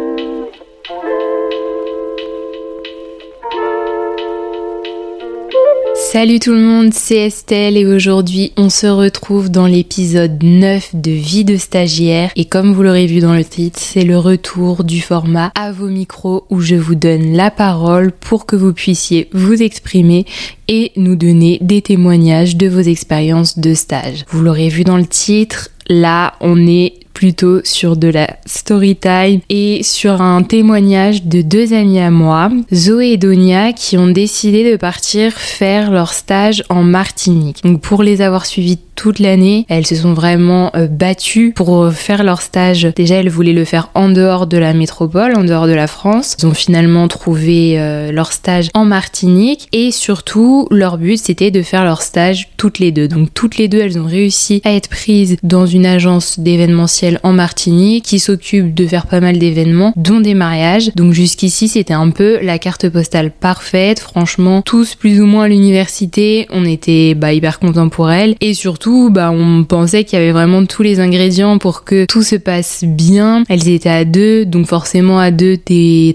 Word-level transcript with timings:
Salut 6.13 6.37
tout 6.37 6.53
le 6.53 6.59
monde, 6.59 6.93
c'est 6.93 7.25
Estelle 7.25 7.75
et 7.75 7.87
aujourd'hui 7.87 8.53
on 8.55 8.69
se 8.69 8.85
retrouve 8.85 9.49
dans 9.49 9.65
l'épisode 9.65 10.43
9 10.43 10.91
de 10.93 11.09
Vie 11.09 11.43
de 11.43 11.57
stagiaire 11.57 12.31
et 12.35 12.45
comme 12.45 12.71
vous 12.71 12.83
l'aurez 12.83 13.07
vu 13.07 13.19
dans 13.19 13.33
le 13.33 13.43
titre, 13.43 13.79
c'est 13.79 14.03
le 14.03 14.19
retour 14.19 14.83
du 14.83 15.01
format 15.01 15.51
à 15.55 15.71
vos 15.71 15.87
micros 15.87 16.45
où 16.51 16.61
je 16.61 16.75
vous 16.75 16.93
donne 16.93 17.33
la 17.33 17.49
parole 17.49 18.11
pour 18.11 18.45
que 18.45 18.55
vous 18.55 18.73
puissiez 18.73 19.27
vous 19.33 19.63
exprimer 19.63 20.27
et 20.67 20.91
nous 20.97 21.15
donner 21.15 21.57
des 21.61 21.81
témoignages 21.81 22.57
de 22.57 22.67
vos 22.67 22.81
expériences 22.81 23.57
de 23.57 23.73
stage. 23.73 24.23
Vous 24.27 24.43
l'aurez 24.43 24.69
vu 24.69 24.83
dans 24.83 24.97
le 24.97 25.07
titre, 25.07 25.71
là 25.89 26.35
on 26.41 26.67
est 26.67 26.93
plutôt 27.13 27.61
sur 27.63 27.95
de 27.95 28.07
la 28.07 28.37
story 28.45 28.95
time 28.95 29.41
et 29.49 29.83
sur 29.83 30.21
un 30.21 30.43
témoignage 30.43 31.23
de 31.23 31.41
deux 31.41 31.73
amis 31.73 31.99
à 31.99 32.11
moi, 32.11 32.49
Zoé 32.73 33.11
et 33.11 33.17
Donia, 33.17 33.73
qui 33.73 33.97
ont 33.97 34.07
décidé 34.07 34.69
de 34.71 34.77
partir 34.77 35.33
faire 35.33 35.91
leur 35.91 36.13
stage 36.13 36.63
en 36.69 36.83
Martinique. 36.83 37.61
Donc 37.63 37.81
pour 37.81 38.03
les 38.03 38.21
avoir 38.21 38.45
suivis 38.45 38.79
toute 38.95 39.19
l'année. 39.19 39.65
Elles 39.69 39.85
se 39.85 39.95
sont 39.95 40.13
vraiment 40.13 40.71
euh, 40.75 40.87
battues 40.87 41.51
pour 41.55 41.91
faire 41.91 42.23
leur 42.23 42.41
stage. 42.41 42.87
Déjà, 42.95 43.15
elles 43.15 43.29
voulaient 43.29 43.53
le 43.53 43.65
faire 43.65 43.89
en 43.95 44.09
dehors 44.09 44.47
de 44.47 44.57
la 44.57 44.73
métropole, 44.73 45.35
en 45.35 45.43
dehors 45.43 45.67
de 45.67 45.73
la 45.73 45.87
France. 45.87 46.37
Elles 46.39 46.47
ont 46.47 46.53
finalement 46.53 47.07
trouvé 47.07 47.79
euh, 47.79 48.11
leur 48.11 48.31
stage 48.31 48.69
en 48.73 48.85
Martinique 48.85 49.67
et 49.71 49.91
surtout, 49.91 50.67
leur 50.71 50.97
but 50.97 51.17
c'était 51.17 51.51
de 51.51 51.61
faire 51.61 51.83
leur 51.83 52.01
stage 52.01 52.49
toutes 52.57 52.79
les 52.79 52.91
deux. 52.91 53.07
Donc 53.07 53.33
toutes 53.33 53.57
les 53.57 53.67
deux, 53.67 53.79
elles 53.79 53.99
ont 53.99 54.05
réussi 54.05 54.61
à 54.63 54.73
être 54.73 54.89
prises 54.89 55.37
dans 55.43 55.65
une 55.65 55.85
agence 55.85 56.39
d'événementiel 56.39 57.02
en 57.23 57.33
Martinique 57.33 58.05
qui 58.05 58.19
s'occupe 58.19 58.73
de 58.73 58.87
faire 58.87 59.07
pas 59.07 59.19
mal 59.19 59.37
d'événements, 59.37 59.93
dont 59.95 60.19
des 60.19 60.33
mariages. 60.33 60.91
Donc 60.95 61.13
jusqu'ici, 61.13 61.67
c'était 61.67 61.93
un 61.93 62.09
peu 62.09 62.39
la 62.41 62.57
carte 62.59 62.89
postale 62.89 63.31
parfaite. 63.31 63.99
Franchement, 63.99 64.61
tous 64.61 64.95
plus 64.95 65.21
ou 65.21 65.25
moins 65.25 65.45
à 65.45 65.47
l'université, 65.47 66.47
on 66.51 66.65
était 66.65 67.15
bah, 67.15 67.33
hyper 67.33 67.59
contents 67.59 67.89
pour 67.89 68.11
elles 68.11 68.35
et 68.41 68.53
surtout 68.53 69.09
bah, 69.09 69.31
on 69.31 69.63
pensait 69.63 70.03
qu'il 70.03 70.19
y 70.19 70.21
avait 70.21 70.31
vraiment 70.31 70.65
tous 70.65 70.83
les 70.83 70.99
ingrédients 70.99 71.57
pour 71.57 71.83
que 71.83 72.05
tout 72.05 72.23
se 72.23 72.35
passe 72.35 72.83
bien. 72.85 73.43
Elles 73.49 73.67
étaient 73.67 73.89
à 73.89 74.05
deux, 74.05 74.45
donc 74.45 74.67
forcément 74.67 75.19
à 75.19 75.31
deux, 75.31 75.57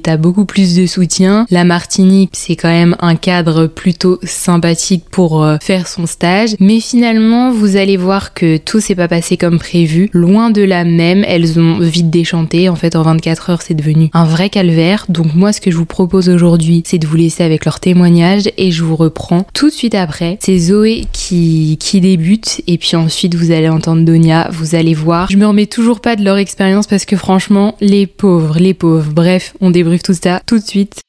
t'as 0.02 0.16
beaucoup 0.16 0.44
plus 0.44 0.74
de 0.74 0.86
soutien. 0.86 1.46
La 1.50 1.64
Martinique, 1.64 2.30
c'est 2.32 2.56
quand 2.56 2.68
même 2.68 2.96
un 3.00 3.16
cadre 3.16 3.66
plutôt 3.66 4.18
sympathique 4.22 5.04
pour 5.10 5.42
euh, 5.42 5.56
faire 5.60 5.86
son 5.86 6.06
stage. 6.06 6.50
Mais 6.60 6.80
finalement, 6.80 7.52
vous 7.52 7.76
allez 7.76 7.96
voir 7.96 8.34
que 8.34 8.56
tout 8.56 8.80
s'est 8.80 8.94
pas 8.94 9.08
passé 9.08 9.36
comme 9.36 9.58
prévu. 9.58 10.10
Loin 10.12 10.50
de 10.50 10.62
là 10.62 10.77
même, 10.84 11.24
elles 11.26 11.58
ont 11.58 11.78
vite 11.78 12.10
déchanté. 12.10 12.68
En 12.68 12.76
fait, 12.76 12.96
en 12.96 13.02
24 13.02 13.50
heures, 13.50 13.62
c'est 13.62 13.74
devenu 13.74 14.10
un 14.12 14.24
vrai 14.24 14.50
calvaire. 14.50 15.06
Donc 15.08 15.34
moi, 15.34 15.52
ce 15.52 15.60
que 15.60 15.70
je 15.70 15.76
vous 15.76 15.84
propose 15.86 16.28
aujourd'hui, 16.28 16.82
c'est 16.86 16.98
de 16.98 17.06
vous 17.06 17.16
laisser 17.16 17.42
avec 17.42 17.64
leur 17.64 17.80
témoignage 17.80 18.50
et 18.56 18.70
je 18.70 18.84
vous 18.84 18.96
reprends 18.96 19.46
tout 19.54 19.68
de 19.68 19.74
suite 19.74 19.94
après. 19.94 20.38
C'est 20.40 20.58
Zoé 20.58 21.04
qui, 21.12 21.76
qui 21.80 22.00
débute 22.00 22.62
et 22.66 22.78
puis 22.78 22.96
ensuite 22.96 23.34
vous 23.34 23.50
allez 23.50 23.68
entendre 23.68 24.04
Donia, 24.04 24.48
vous 24.50 24.74
allez 24.74 24.94
voir. 24.94 25.30
Je 25.30 25.36
me 25.36 25.46
remets 25.46 25.66
toujours 25.66 26.00
pas 26.00 26.16
de 26.16 26.24
leur 26.24 26.36
expérience 26.36 26.86
parce 26.86 27.04
que 27.04 27.16
franchement, 27.16 27.76
les 27.80 28.06
pauvres, 28.06 28.58
les 28.58 28.74
pauvres. 28.74 29.12
Bref, 29.12 29.54
on 29.60 29.70
débriefe 29.70 30.02
tout 30.02 30.14
ça 30.14 30.40
tout 30.46 30.58
de 30.58 30.64
suite. 30.64 31.00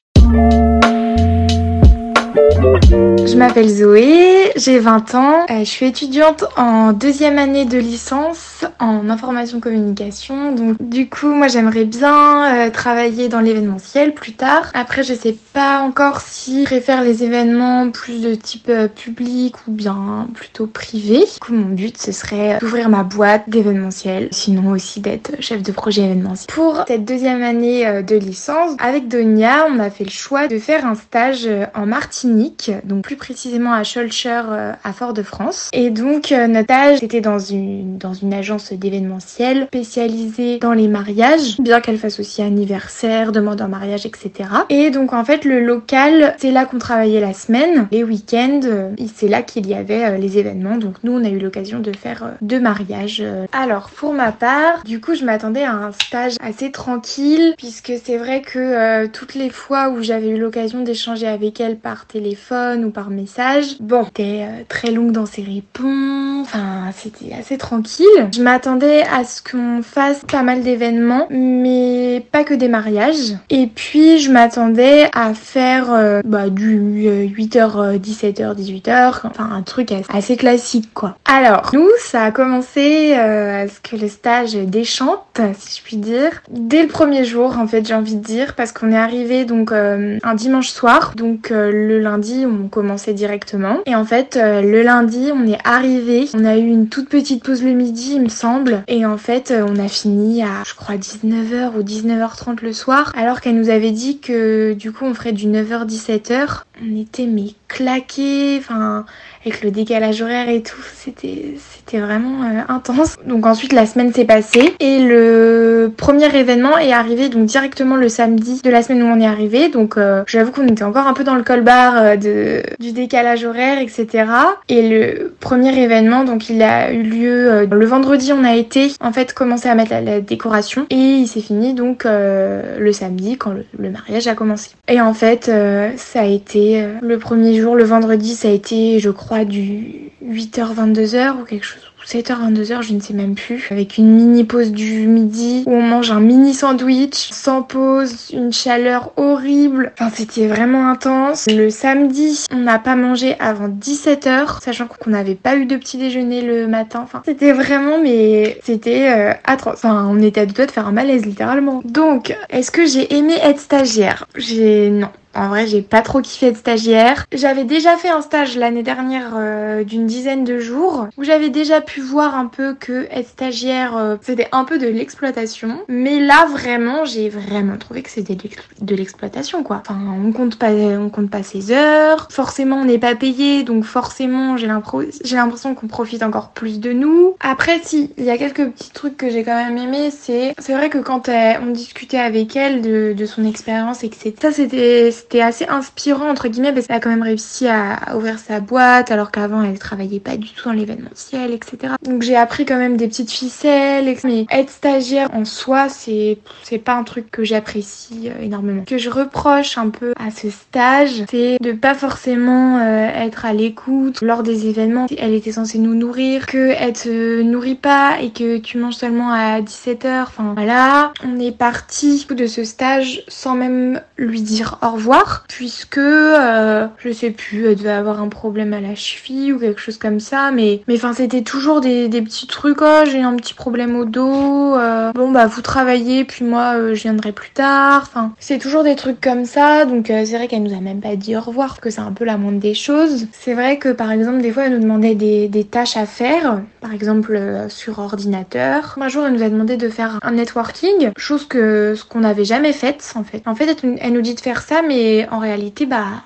Je 2.36 3.36
m'appelle 3.36 3.70
Zoé, 3.70 4.52
j'ai 4.56 4.80
20 4.80 5.16
ans, 5.16 5.46
euh, 5.50 5.60
je 5.60 5.64
suis 5.64 5.86
étudiante 5.86 6.46
en 6.58 6.94
deuxième 6.94 7.38
année 7.38 7.66
de 7.66 7.78
licence 7.78 8.66
en 8.80 9.10
information 9.10 9.60
communication. 9.60 10.52
Donc 10.54 10.78
du 10.80 11.10
coup, 11.10 11.28
moi 11.28 11.48
j'aimerais 11.48 11.86
bien 11.86 12.68
euh, 12.68 12.70
travailler 12.70 13.30
dans 13.30 13.40
l'événementiel 13.40 14.14
plus 14.14 14.34
tard. 14.34 14.72
Après, 14.74 15.04
je 15.04 15.14
sais 15.14 15.36
pas 15.54 15.82
encore 15.82 16.22
si 16.22 16.62
je 16.62 16.66
préfère 16.66 17.04
les 17.04 17.24
événements 17.24 17.90
plus 17.90 18.22
de 18.22 18.36
type 18.36 18.70
euh, 18.70 18.88
public 18.88 19.56
ou 19.68 19.72
bien 19.72 20.28
plutôt 20.34 20.68
privé. 20.68 21.20
Du 21.20 21.40
coup, 21.40 21.54
mon 21.54 21.74
but 21.74 21.98
ce 21.98 22.12
serait 22.12 22.58
d'ouvrir 22.60 22.90
ma 22.90 23.04
boîte 23.04 23.44
d'événementiel, 23.48 24.30
sinon 24.32 24.72
aussi 24.72 25.00
d'être 25.00 25.32
chef 25.40 25.62
de 25.62 25.72
projet 25.72 26.04
événementiel. 26.04 26.54
Pour 26.54 26.84
cette 26.88 27.06
deuxième 27.06 27.44
année 27.44 28.04
de 28.04 28.16
licence, 28.16 28.74
avec 28.80 29.08
Donia, 29.08 29.68
on 29.70 29.80
a 29.80 29.90
fait 29.90 30.04
le 30.04 30.10
choix 30.10 30.48
de 30.48 30.60
faire 30.60 30.86
un 30.86 30.96
stage 30.96 31.48
en 31.74 31.92
Martinique 32.20 32.72
donc 32.84 33.04
plus 33.04 33.16
précisément 33.16 33.72
à 33.72 33.84
Schulcher 33.84 34.42
euh, 34.50 34.74
à 34.84 34.92
Fort-de-France. 34.92 35.70
Et 35.72 35.90
donc 35.90 36.32
euh, 36.32 36.48
notre 36.48 36.66
stage 36.66 37.02
était 37.02 37.22
dans 37.22 37.40
une, 37.40 37.98
dans 37.98 38.14
une 38.14 38.34
agence 38.34 38.74
d'événementiel 38.74 39.68
spécialisée 39.68 40.58
dans 40.60 40.74
les 40.74 40.90
mariages, 40.90 41.58
bien 41.60 41.80
qu'elle 41.80 41.98
fasse 41.98 42.20
aussi 42.20 42.42
anniversaire, 42.42 43.32
demande 43.32 43.62
en 43.62 43.70
mariage, 43.70 44.06
etc. 44.06 44.50
Et 44.70 44.90
donc 44.90 45.14
en 45.14 45.24
fait 45.24 45.46
le 45.46 45.62
local, 45.62 46.36
c'est 46.40 46.52
là 46.52 46.66
qu'on 46.66 46.78
travaillait 46.78 47.22
la 47.22 47.34
semaine, 47.34 47.88
les 47.92 48.04
week-ends, 48.04 48.62
euh, 48.66 48.90
c'est 49.16 49.30
là 49.30 49.42
qu'il 49.42 49.68
y 49.68 49.74
avait 49.74 50.18
les 50.18 50.38
événements. 50.38 50.78
Donc 50.78 50.96
nous 51.04 51.14
on 51.14 51.24
a 51.24 51.30
eu 51.30 51.40
l'occasion 51.40 51.80
de 51.80 51.96
faire 51.96 52.34
deux 52.42 52.60
mariages. 52.60 53.24
Alors 53.54 53.92
pour 53.92 54.14
ma 54.14 54.34
part, 54.34 54.84
du 54.84 55.00
coup 55.00 55.16
je 55.16 55.24
m'attendais 55.24 55.64
à 55.64 55.74
un 55.74 55.94
stage 55.94 56.34
assez 56.42 56.72
tranquille 56.72 57.54
puisque 57.58 57.94
c'est 58.04 58.18
vrai 58.18 58.42
que 58.42 59.08
toutes 59.08 59.36
les 59.36 59.50
fois 59.50 59.90
où 59.90 60.04
j'avais 60.04 60.30
eu 60.30 60.40
l'occasion 60.40 60.82
d'échanger 60.82 61.28
avec 61.28 61.62
elle 61.62 61.78
par 61.78 62.08
téléphone, 62.10 62.86
ou 62.86 62.90
par 62.90 63.10
message. 63.10 63.78
Bon, 63.80 64.04
c'était 64.06 64.42
euh, 64.42 64.64
très 64.68 64.92
longue 64.92 65.12
dans 65.12 65.26
ses 65.26 65.44
réponses, 65.44 66.48
enfin 66.48 66.92
c'était 66.96 67.34
assez 67.34 67.58
tranquille. 67.58 68.06
Je 68.34 68.42
m'attendais 68.42 69.04
à 69.04 69.24
ce 69.24 69.42
qu'on 69.42 69.82
fasse 69.84 70.26
pas 70.30 70.42
mal 70.42 70.62
d'événements, 70.62 71.28
mais 71.30 72.26
pas 72.32 72.44
que 72.44 72.54
des 72.54 72.68
mariages. 72.68 73.36
Et 73.50 73.68
puis 73.68 74.20
je 74.20 74.32
m'attendais 74.32 75.10
à 75.14 75.34
faire 75.34 75.94
euh, 75.94 76.22
bah, 76.26 76.50
du 76.50 76.80
8h, 76.80 78.00
17h, 78.00 78.56
18h, 78.56 79.22
enfin 79.26 79.50
un 79.52 79.62
truc 79.62 79.94
assez 80.10 80.36
classique 80.36 80.90
quoi. 80.94 81.16
Alors, 81.26 81.70
nous, 81.74 81.88
ça 82.00 82.24
a 82.24 82.32
commencé 82.32 83.14
euh, 83.16 83.64
à 83.64 83.68
ce 83.68 83.80
que 83.80 83.96
le 83.96 84.08
stage 84.08 84.54
déchante, 84.56 85.40
si 85.58 85.78
je 85.78 85.84
puis 85.84 85.98
dire, 85.98 86.42
dès 86.50 86.82
le 86.82 86.88
premier 86.88 87.24
jour 87.24 87.58
en 87.58 87.68
fait 87.68 87.88
j'ai 87.88 87.94
envie 87.94 88.16
de 88.16 88.24
dire, 88.24 88.56
parce 88.56 88.72
qu'on 88.72 88.92
est 88.92 88.98
arrivé 88.98 89.46
donc 89.46 89.72
un 89.72 90.36
dimanche 90.36 90.70
soir, 90.70 91.14
donc 91.16 91.50
le 91.52 91.99
lundi 92.00 92.46
on 92.46 92.68
commençait 92.68 93.14
directement. 93.14 93.80
Et 93.86 93.96
en 93.96 94.06
fait, 94.06 94.38
euh, 94.38 94.62
le 94.62 94.82
lundi, 94.82 95.32
on 95.34 95.48
est 95.48 95.60
arrivé. 95.64 96.28
On 96.34 96.46
a 96.46 96.58
eu 96.58 96.66
une 96.66 96.90
toute 96.90 97.10
petite 97.10 97.44
pause 97.44 97.64
le 97.64 97.72
midi, 97.72 98.14
il 98.16 98.22
me 98.22 98.30
semble. 98.30 98.84
Et 98.88 99.06
en 99.06 99.18
fait, 99.18 99.52
euh, 99.52 99.66
on 99.68 99.78
a 99.78 99.88
fini 99.88 100.44
à, 100.44 100.64
je 100.66 100.74
crois, 100.76 100.96
19h 100.96 101.78
ou 101.78 101.84
19h30 101.84 102.62
le 102.62 102.74
soir. 102.74 103.14
Alors 103.18 103.42
qu'elle 103.42 103.58
nous 103.58 103.70
avait 103.70 103.92
dit 103.92 104.20
que 104.20 104.74
du 104.74 104.92
coup, 104.92 105.06
on 105.06 105.14
ferait 105.14 105.34
du 105.34 105.48
9h-17h. 105.48 106.64
On 106.82 107.00
était 107.00 107.26
mais 107.26 107.54
claqués. 107.68 108.58
Enfin, 108.58 109.06
avec 109.46 109.64
le 109.64 109.72
décalage 109.72 110.22
horaire 110.22 110.50
et 110.50 110.62
tout, 110.62 110.82
c'était 110.94 111.98
vraiment 111.98 112.44
euh, 112.44 112.62
intense. 112.68 113.16
Donc 113.26 113.46
ensuite 113.46 113.74
la 113.74 113.86
semaine 113.86 114.14
s'est 114.14 114.26
passée 114.26 114.76
et 114.80 115.00
le 115.00 115.92
premier 115.96 116.34
événement 116.36 116.78
est 116.78 116.92
arrivé 116.92 117.30
donc 117.30 117.46
directement 117.46 117.96
le 117.96 118.10
samedi 118.10 118.62
de 118.62 118.70
la 118.70 118.84
semaine 118.84 119.04
où 119.04 119.06
on 119.06 119.20
est 119.20 119.26
arrivé. 119.26 119.70
Donc 119.70 119.98
euh, 119.98 120.24
j'avoue 120.28 120.52
qu'on 120.52 120.68
était 120.68 120.84
encore 120.84 121.08
un 121.08 121.14
peu 121.14 121.24
dans 121.24 121.36
le 121.36 121.44
colbar 121.44 121.94
euh, 121.98 122.16
de 122.16 122.64
du 122.80 122.92
décalage 122.92 123.46
horaire 123.46 123.80
etc. 123.80 124.26
Et 124.68 124.88
le 124.88 125.34
premier 125.40 125.78
événement 125.82 126.26
donc 126.26 126.50
il 126.50 126.62
a 126.62 126.92
eu 126.92 127.02
lieu 127.04 127.66
le 127.66 127.86
vendredi 127.86 128.34
on 128.34 128.44
a 128.44 128.56
été 128.56 128.92
en 129.02 129.12
fait 129.12 129.34
commencer 129.34 129.70
à 129.70 129.76
mettre 129.76 129.92
la, 129.92 130.20
décoration 130.20 130.86
et 130.90 130.96
il 130.96 131.28
s'est 131.28 131.42
fini 131.42 131.74
donc 131.74 132.04
le 132.06 132.92
samedi 132.92 133.38
quand 133.38 133.54
le, 133.54 133.90
mariage 133.90 134.28
a 134.28 134.36
commencé. 134.36 134.72
Et 134.88 135.00
en 135.00 135.14
fait 135.14 135.52
ça 135.96 136.22
a 136.22 136.26
été 136.26 136.69
le 137.02 137.18
premier 137.18 137.60
jour 137.60 137.76
le 137.76 137.84
vendredi 137.84 138.36
ça 138.36 138.48
a 138.48 138.52
été 138.52 139.00
je 139.00 139.10
crois 139.10 139.46
du 139.46 140.12
8h-22h 140.24 141.42
ou 141.42 141.46
quelque 141.46 141.66
chose 141.66 141.90
7h22h, 142.10 142.82
je 142.82 142.94
ne 142.94 143.00
sais 143.00 143.14
même 143.14 143.36
plus, 143.36 143.68
avec 143.70 144.00
une 144.00 144.12
mini 144.16 144.44
pause 144.44 144.72
du 144.72 145.06
midi 145.06 145.64
où 145.68 145.74
on 145.74 145.82
mange 145.84 146.10
un 146.10 146.20
mini 146.20 146.56
sandwich 146.56 147.30
sans 147.32 147.62
pause, 147.62 148.32
une 148.34 148.52
chaleur 148.52 149.12
horrible. 149.16 149.92
Enfin, 150.00 150.12
c'était 150.16 150.48
vraiment 150.48 150.90
intense. 150.90 151.46
Le 151.48 151.70
samedi, 151.70 152.46
on 152.52 152.58
n'a 152.58 152.80
pas 152.80 152.96
mangé 152.96 153.36
avant 153.40 153.68
17h, 153.68 154.60
sachant 154.64 154.88
qu'on 154.88 155.12
n'avait 155.12 155.36
pas 155.36 155.56
eu 155.56 155.68
de 155.68 155.76
petit 155.76 155.98
déjeuner 155.98 156.42
le 156.42 156.68
matin. 156.68 157.02
Enfin, 157.04 157.22
c'était 157.26 157.52
vraiment, 157.52 158.02
mais 158.02 158.60
c'était 158.64 159.10
euh, 159.10 159.34
atroce. 159.44 159.76
Enfin, 159.76 160.08
on 160.10 160.20
était 160.20 160.42
à 160.42 160.46
deux 160.48 160.54
doigts 160.54 160.66
de 160.66 160.72
faire 160.72 160.88
un 160.88 160.92
malaise 160.92 161.28
littéralement. 161.28 161.82
Donc, 161.86 162.36
est-ce 162.50 162.72
que 162.72 162.88
j'ai 162.88 163.16
aimé 163.16 163.36
être 163.44 163.60
stagiaire? 163.60 164.26
J'ai 164.36 164.90
non. 164.90 165.10
En 165.40 165.48
vrai, 165.48 165.68
j'ai 165.68 165.82
pas 165.82 166.02
trop 166.02 166.22
kiffé 166.22 166.48
être 166.48 166.58
stagiaire. 166.58 167.26
J'avais 167.34 167.64
déjà 167.64 167.98
fait 167.98 168.10
un 168.10 168.22
stage 168.22 168.58
l'année 168.58 168.84
dernière 168.84 169.34
euh, 169.36 169.84
d'une 169.84 170.06
dizaine 170.06 170.44
de 170.44 170.60
jours 170.60 171.08
où 171.18 171.24
j'avais 171.24 171.50
déjà 171.50 171.82
pu 171.82 172.02
voir 172.02 172.36
un 172.36 172.48
peu 172.48 172.74
que 172.74 173.08
être 173.12 173.30
stagiaire, 173.30 173.98
euh, 173.98 174.16
c'était 174.22 174.48
un 174.52 174.66
peu 174.66 174.78
de 174.78 174.88
l'exploitation. 174.88 175.80
Mais 175.88 176.20
là, 176.20 176.46
vraiment, 176.52 177.06
j'ai 177.06 177.30
vraiment 177.30 177.78
trouvé 177.78 178.02
que 178.02 178.10
c'était 178.10 178.38
de 178.82 178.96
l'exploitation, 178.96 179.64
quoi. 179.64 179.82
Enfin, 179.82 180.00
on 180.24 180.32
compte 180.32 180.58
pas, 180.58 180.72
on 180.72 181.10
compte 181.10 181.30
pas 181.30 181.44
ses 181.44 181.72
heures. 181.72 182.28
Forcément, 182.32 182.78
on 182.78 182.86
n'est 182.86 183.00
pas 183.00 183.16
payé, 183.16 183.64
donc 183.64 183.86
forcément, 183.86 184.58
j'ai 184.58 184.68
l'impression 184.68 185.76
qu'on 185.76 185.88
profite 185.88 186.24
encore 186.24 186.50
plus 186.50 186.80
de 186.80 186.92
nous. 186.92 187.36
Après, 187.40 187.80
si, 187.84 188.12
il 188.18 188.26
y 188.26 188.30
a 188.30 188.38
quelques 188.38 188.70
petits 188.72 188.92
trucs 188.92 189.18
que 189.18 189.30
j'ai 189.30 189.44
quand 189.44 189.56
même 189.56 189.78
aimé, 189.78 190.12
c'est, 190.12 190.54
c'est 190.60 190.74
vrai 190.74 190.90
que 190.90 190.98
quand 190.98 191.30
on 191.30 191.72
discutait 191.72 192.18
avec 192.18 192.56
elle 192.56 192.82
de, 192.82 193.14
de 193.18 193.26
son 193.26 193.46
expérience 193.46 194.04
et 194.04 194.10
ça, 194.42 194.52
c'était, 194.52 195.12
c'était 195.30 195.44
assez 195.44 195.68
inspirant, 195.68 196.28
entre 196.28 196.48
guillemets, 196.48 196.74
parce 196.74 196.88
qu'elle 196.88 196.96
a 196.96 197.00
quand 197.00 197.12
même 197.12 197.22
réussi 197.22 197.68
à, 197.68 198.16
ouvrir 198.16 198.40
sa 198.40 198.60
boîte, 198.62 199.12
alors 199.12 199.30
qu'avant, 199.30 199.62
elle 199.62 199.78
travaillait 199.78 200.20
pas 200.20 200.38
du 200.38 200.50
tout 200.50 200.66
dans 200.66 200.74
l'événementiel, 200.74 201.52
etc. 201.52 201.94
Donc, 202.02 202.24
j'ai 202.24 202.36
appris 202.36 202.66
quand 202.66 202.78
même 202.78 202.98
des 202.98 203.08
petites 203.08 203.30
ficelles, 203.30 204.16
mais 204.24 204.48
être 204.50 204.72
stagiaire 204.72 205.30
en 205.34 205.46
soi, 205.46 205.88
c'est, 205.88 206.40
pas 206.84 206.94
un 206.94 207.04
truc 207.04 207.30
que 207.30 207.44
j'apprécie 207.44 208.30
euh, 208.30 208.44
énormément. 208.44 208.84
Ce 208.88 208.96
que 208.96 208.98
je 208.98 209.10
reproche 209.10 209.78
un 209.78 209.90
peu 209.90 210.14
à 210.18 210.32
ce 210.32 210.50
stage, 210.50 211.26
c'est 211.30 211.58
de 211.62 211.74
pas 211.74 211.94
forcément 211.94 212.80
euh, 212.80 213.10
être 213.14 213.46
à 213.46 213.54
l'écoute 213.54 214.22
lors 214.22 214.42
des 214.42 214.68
événements. 214.68 215.06
Elle 215.16 215.34
était 215.34 215.52
censée 215.52 215.78
nous 215.78 215.94
nourrir, 215.94 216.48
que 216.48 216.74
elle 216.80 216.94
te 216.94 217.42
nourrit 217.44 217.76
pas 217.76 218.20
et 218.22 218.32
que 218.32 218.58
tu 218.58 218.78
manges 218.78 218.96
seulement 218.96 219.32
à 219.32 219.62
17h. 219.62 220.24
Enfin 220.24 220.54
voilà, 220.56 221.12
on 221.24 221.40
est 221.40 221.56
parti 221.56 222.26
de 222.30 222.48
ce 222.48 222.64
stage 222.64 223.24
sans 223.28 223.56
même 223.56 224.02
lui 224.18 224.42
dire 224.42 224.80
au 224.82 224.92
revoir, 224.92 225.09
puisque 225.48 225.98
euh, 225.98 226.88
je 226.98 227.12
sais 227.12 227.32
plus, 227.32 227.68
elle 227.68 227.76
devait 227.76 227.90
avoir 227.90 228.22
un 228.22 228.28
problème 228.28 228.74
à 228.74 228.80
la 228.80 228.96
cheville 228.96 229.54
ou 229.54 229.60
quelque 229.60 229.82
chose 229.82 229.98
comme 229.98 230.20
ça, 230.20 230.52
mais 230.52 230.82
mais 230.88 230.96
enfin 230.96 231.14
c'était 231.14 231.42
toujours 231.42 231.82
des, 231.82 232.10
petits 232.10 232.48
trucs. 232.48 232.82
Oh 232.82 233.04
j'ai 233.06 233.22
un 233.22 233.36
petit 233.36 233.54
problème 233.54 233.96
au 233.96 234.06
dos. 234.06 234.76
Euh, 234.76 235.12
bon 235.14 235.32
bah 235.32 235.48
vous 235.48 235.62
travaillez 235.62 236.26
puis 236.26 236.46
moi 236.46 236.76
euh, 236.76 236.96
je 236.96 237.02
viendrai 237.04 237.32
plus 237.32 237.50
tard. 237.52 238.04
Enfin 238.04 238.34
c'est 238.40 238.60
toujours 238.60 238.84
des 238.84 238.96
trucs 238.96 239.22
comme 239.22 239.46
ça. 239.46 239.86
Donc 239.86 240.08
c'est 240.08 240.36
vrai 240.36 240.48
qu'elle 240.48 240.64
nous 240.64 240.76
a 240.76 240.82
même 240.82 241.02
pas 241.02 241.16
dit 241.16 241.36
au 241.36 241.42
revoir, 241.42 241.80
que 241.80 241.90
c'est 241.90 242.02
un 242.02 242.12
peu 242.12 242.26
la 242.26 242.38
moindre 242.38 242.60
des 242.60 242.74
choses. 242.74 243.28
C'est 243.32 243.54
vrai 243.54 243.78
que 243.78 243.90
par 243.90 244.12
exemple 244.12 244.42
des 244.42 244.52
fois 244.52 244.66
elle 244.66 244.74
nous 244.74 244.82
demandait 244.82 245.16
des, 245.16 245.48
des 245.48 245.64
tâches 245.64 245.98
à 245.98 246.06
faire, 246.06 246.62
par 246.82 246.94
exemple 246.94 247.40
sur 247.70 248.00
ordinateur. 248.00 248.98
Un 249.00 249.08
jour 249.08 249.26
elle 249.26 249.34
nous 249.34 249.44
a 249.44 249.50
demandé 249.50 249.78
de 249.78 249.90
faire 249.90 250.20
un 250.22 250.32
networking, 250.32 251.12
chose 251.18 251.46
que 251.48 251.96
ce 251.96 252.04
qu'on 252.04 252.20
n'avait 252.20 252.46
jamais 252.46 252.74
faite 252.74 253.14
en 253.16 253.24
fait. 253.24 253.42
En 253.46 253.56
fait 253.56 253.84
elle 254.02 254.14
nous 254.14 254.22
dit 254.22 254.36
de 254.36 254.40
faire 254.40 254.62
ça 254.62 254.82
mais 254.88 254.99
en 255.32 255.40
réalité 255.40 255.86
bah 255.86 256.24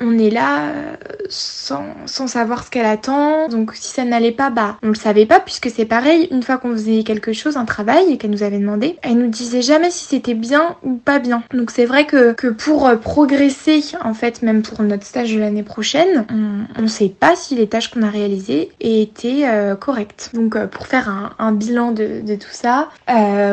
on 0.00 0.18
est 0.18 0.30
là 0.30 0.70
euh, 0.70 0.96
sans, 1.28 1.84
sans 2.06 2.26
savoir 2.26 2.64
ce 2.64 2.70
qu'elle 2.70 2.86
attend. 2.86 3.48
Donc 3.48 3.72
si 3.74 3.92
ça 3.92 4.04
n'allait 4.04 4.32
pas, 4.32 4.50
bah 4.50 4.78
on 4.82 4.88
le 4.88 4.94
savait 4.94 5.26
pas 5.26 5.40
puisque 5.40 5.70
c'est 5.70 5.84
pareil, 5.84 6.28
une 6.30 6.42
fois 6.42 6.58
qu'on 6.58 6.72
faisait 6.72 7.02
quelque 7.04 7.32
chose, 7.32 7.56
un 7.56 7.66
travail 7.66 8.18
qu'elle 8.18 8.30
nous 8.30 8.42
avait 8.42 8.58
demandé, 8.58 8.96
elle 9.02 9.18
nous 9.18 9.28
disait 9.28 9.62
jamais 9.62 9.90
si 9.90 10.06
c'était 10.06 10.34
bien 10.34 10.76
ou 10.82 10.94
pas 10.94 11.18
bien. 11.18 11.42
Donc 11.52 11.70
c'est 11.70 11.84
vrai 11.84 12.06
que, 12.06 12.32
que 12.32 12.48
pour 12.48 12.86
euh, 12.86 12.96
progresser, 12.96 13.82
en 14.02 14.14
fait, 14.14 14.42
même 14.42 14.62
pour 14.62 14.82
notre 14.82 15.04
stage 15.04 15.34
de 15.34 15.38
l'année 15.38 15.62
prochaine, 15.62 16.26
on, 16.30 16.82
ne 16.82 16.86
sait 16.86 17.10
pas 17.10 17.36
si 17.36 17.54
les 17.54 17.68
tâches 17.68 17.90
qu'on 17.90 18.02
a 18.02 18.08
réalisées 18.08 18.70
étaient 18.80 19.42
euh, 19.44 19.74
correctes. 19.76 20.30
Donc 20.32 20.56
pour 20.68 20.86
faire 20.86 21.34
un, 21.38 21.52
bilan 21.52 21.92
de, 21.92 22.22
de, 22.22 22.34
tout 22.36 22.50
ça, 22.50 22.88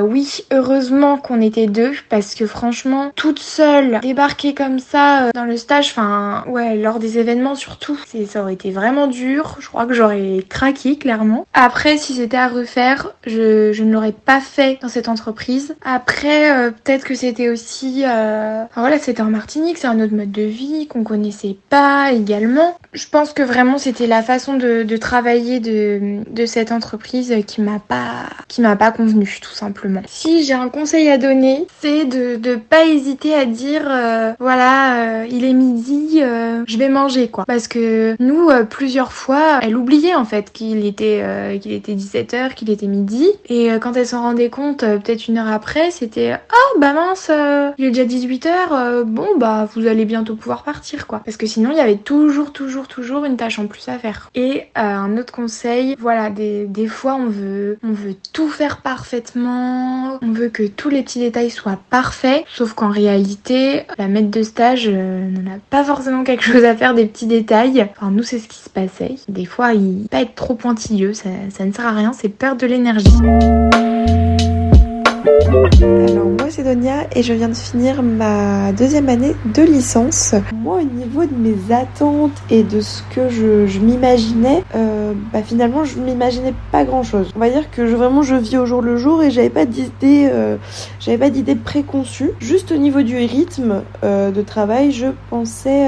oui, 0.01 0.45
heureusement 0.51 1.17
qu'on 1.17 1.41
était 1.41 1.67
deux 1.67 1.91
parce 2.09 2.35
que 2.35 2.47
franchement, 2.47 3.11
toute 3.15 3.39
seule, 3.39 3.99
débarquer 4.01 4.53
comme 4.53 4.79
ça 4.79 5.31
dans 5.33 5.45
le 5.45 5.57
stage, 5.57 5.89
enfin 5.89 6.36
ouais, 6.47 6.75
lors 6.77 6.99
des 6.99 7.17
événements 7.17 7.55
surtout, 7.55 7.97
ça 8.27 8.41
aurait 8.41 8.53
été 8.53 8.71
vraiment 8.71 9.07
dur. 9.07 9.57
Je 9.59 9.67
crois 9.67 9.85
que 9.85 9.93
j'aurais 9.93 10.43
craqué 10.47 10.97
clairement. 10.97 11.45
Après, 11.53 11.97
si 11.97 12.13
c'était 12.13 12.37
à 12.37 12.47
refaire, 12.47 13.13
je, 13.25 13.81
ne 13.81 13.93
l'aurais 13.93 14.11
pas 14.11 14.39
fait 14.39 14.79
dans 14.81 14.89
cette 14.89 15.09
entreprise. 15.09 15.75
Après, 15.83 16.51
euh, 16.51 16.71
peut-être 16.71 17.03
que 17.03 17.15
c'était 17.15 17.49
aussi, 17.49 18.03
euh... 18.05 18.63
voilà, 18.75 18.99
c'était 18.99 19.21
en 19.21 19.29
Martinique, 19.29 19.77
c'est 19.77 19.87
un 19.87 19.99
autre 19.99 20.13
mode 20.13 20.31
de 20.31 20.43
vie 20.43 20.87
qu'on 20.87 21.03
connaissait 21.03 21.57
pas 21.69 22.11
également. 22.11 22.77
Je 22.93 23.07
pense 23.07 23.33
que 23.33 23.43
vraiment 23.43 23.77
c'était 23.77 24.07
la 24.07 24.21
façon 24.21 24.55
de, 24.55 24.97
travailler 24.97 25.59
de, 25.59 26.45
cette 26.45 26.71
entreprise 26.71 27.33
qui 27.45 27.61
m'a 27.61 27.79
pas, 27.79 28.75
pas 28.75 28.91
convenu 28.91 29.39
tout 29.41 29.53
simplement. 29.53 30.01
Si 30.07 30.43
j'ai 30.43 30.53
un 30.53 30.69
conseil 30.69 31.09
à 31.09 31.17
donner, 31.17 31.67
c'est 31.81 32.05
de, 32.05 32.35
de 32.37 32.55
pas 32.55 32.85
hésiter 32.85 33.33
à 33.33 33.45
dire, 33.45 33.83
euh, 33.87 34.33
voilà, 34.39 35.25
il 35.25 35.45
est 35.45 35.53
midi 35.53 36.21
euh, 36.27 36.63
je 36.67 36.77
vais 36.77 36.89
manger 36.89 37.27
quoi. 37.27 37.45
Parce 37.45 37.67
que 37.67 38.15
nous, 38.19 38.49
euh, 38.49 38.63
plusieurs 38.63 39.11
fois, 39.11 39.59
elle 39.61 39.75
oubliait 39.75 40.15
en 40.15 40.25
fait 40.25 40.51
qu'il 40.51 40.85
était, 40.85 41.21
euh, 41.23 41.57
qu'il 41.57 41.71
était 41.71 41.93
17h, 41.93 42.53
qu'il 42.53 42.69
était 42.69 42.87
midi. 42.87 43.27
Et 43.49 43.69
quand 43.81 43.93
elle 43.93 44.07
s'en 44.07 44.21
rendait 44.21 44.49
compte, 44.49 44.81
peut-être 44.81 45.27
une 45.27 45.37
heure 45.37 45.47
après, 45.47 45.91
c'était 45.91 46.39
Oh 46.51 46.79
bah 46.79 46.93
mince, 46.93 47.31
il 47.77 47.85
est 47.85 47.91
déjà 47.91 48.05
18h, 48.05 49.03
bon 49.03 49.27
bah 49.37 49.67
vous 49.73 49.87
allez 49.87 50.05
bientôt 50.05 50.35
pouvoir 50.35 50.63
partir 50.63 51.07
quoi. 51.07 51.21
Parce 51.23 51.37
que 51.37 51.47
sinon, 51.47 51.71
il 51.71 51.77
y 51.77 51.81
avait 51.81 51.97
toujours, 51.97 52.51
toujours, 52.51 52.87
toujours 52.87 53.25
une 53.25 53.37
tâche 53.37 53.59
en 53.59 53.67
plus 53.67 53.87
à 53.89 53.97
faire. 53.97 54.29
Et 54.35 54.63
un 54.75 55.17
autre 55.17 55.33
conseil, 55.33 55.95
voilà, 55.99 56.29
des, 56.29 56.65
des 56.65 56.87
fois 56.87 57.15
on 57.15 57.27
veut, 57.27 57.77
on 57.83 57.91
veut 57.91 58.15
tout 58.33 58.49
faire 58.49 58.77
parfaitement, 58.81 60.19
on 60.21 60.31
veut 60.31 60.49
que 60.49 60.63
tous 60.63 60.89
les 60.89 61.03
petits 61.03 61.19
détails 61.19 61.49
soient 61.49 61.79
parfaits, 61.89 62.43
sauf 62.53 62.73
qu'en 62.73 62.89
réalité, 62.89 63.83
la 63.97 64.07
maître 64.07 64.31
de 64.31 64.43
stage 64.43 64.89
n'en 64.89 65.51
a 65.51 65.57
pas 65.69 65.83
forcément 65.83 66.06
quelque 66.23 66.43
chose 66.43 66.63
à 66.63 66.75
faire, 66.75 66.93
des 66.93 67.05
petits 67.05 67.27
détails. 67.27 67.87
Enfin, 67.97 68.11
nous, 68.11 68.23
c'est 68.23 68.39
ce 68.39 68.47
qui 68.47 68.59
se 68.59 68.69
passait. 68.69 69.15
Des 69.27 69.45
fois, 69.45 69.73
il 69.73 70.07
pas 70.09 70.21
être 70.21 70.35
trop 70.35 70.55
pointilleux, 70.55 71.13
ça, 71.13 71.29
ça 71.49 71.65
ne 71.65 71.71
sert 71.71 71.85
à 71.85 71.91
rien, 71.91 72.13
c'est 72.13 72.29
perdre 72.29 72.61
de 72.61 72.67
l'énergie. 72.67 73.96
Alors 75.39 76.25
moi 76.25 76.47
c'est 76.49 76.63
Donia 76.63 77.05
et 77.13 77.21
je 77.21 77.33
viens 77.33 77.49
de 77.49 77.53
finir 77.53 78.01
ma 78.01 78.71
deuxième 78.71 79.07
année 79.07 79.35
de 79.45 79.61
licence. 79.61 80.33
Moi 80.53 80.79
au 80.81 80.83
niveau 80.83 81.25
de 81.25 81.35
mes 81.35 81.73
attentes 81.73 82.31
et 82.49 82.63
de 82.63 82.81
ce 82.81 83.03
que 83.13 83.29
je, 83.29 83.79
m'imaginais, 83.79 84.63
euh, 84.75 85.13
bah 85.31 85.43
finalement 85.43 85.85
je 85.85 85.99
m'imaginais 85.99 86.53
pas 86.71 86.85
grand 86.85 87.03
chose. 87.03 87.31
On 87.35 87.39
va 87.39 87.49
dire 87.49 87.69
que 87.69 87.81
vraiment 87.83 88.23
je 88.23 88.35
vis 88.35 88.57
au 88.57 88.65
jour 88.65 88.81
le 88.81 88.97
jour 88.97 89.21
et 89.21 89.29
j'avais 89.29 89.51
pas 89.51 89.65
d'idée, 89.65 90.27
euh, 90.31 90.57
j'avais 90.99 91.19
pas 91.19 91.29
d'idée 91.29 91.55
préconçue. 91.55 92.31
Juste 92.39 92.71
au 92.71 92.77
niveau 92.77 93.03
du 93.03 93.17
rythme 93.17 93.83
euh, 94.03 94.31
de 94.31 94.41
travail, 94.41 94.91
je 94.91 95.07
pensais, 95.29 95.87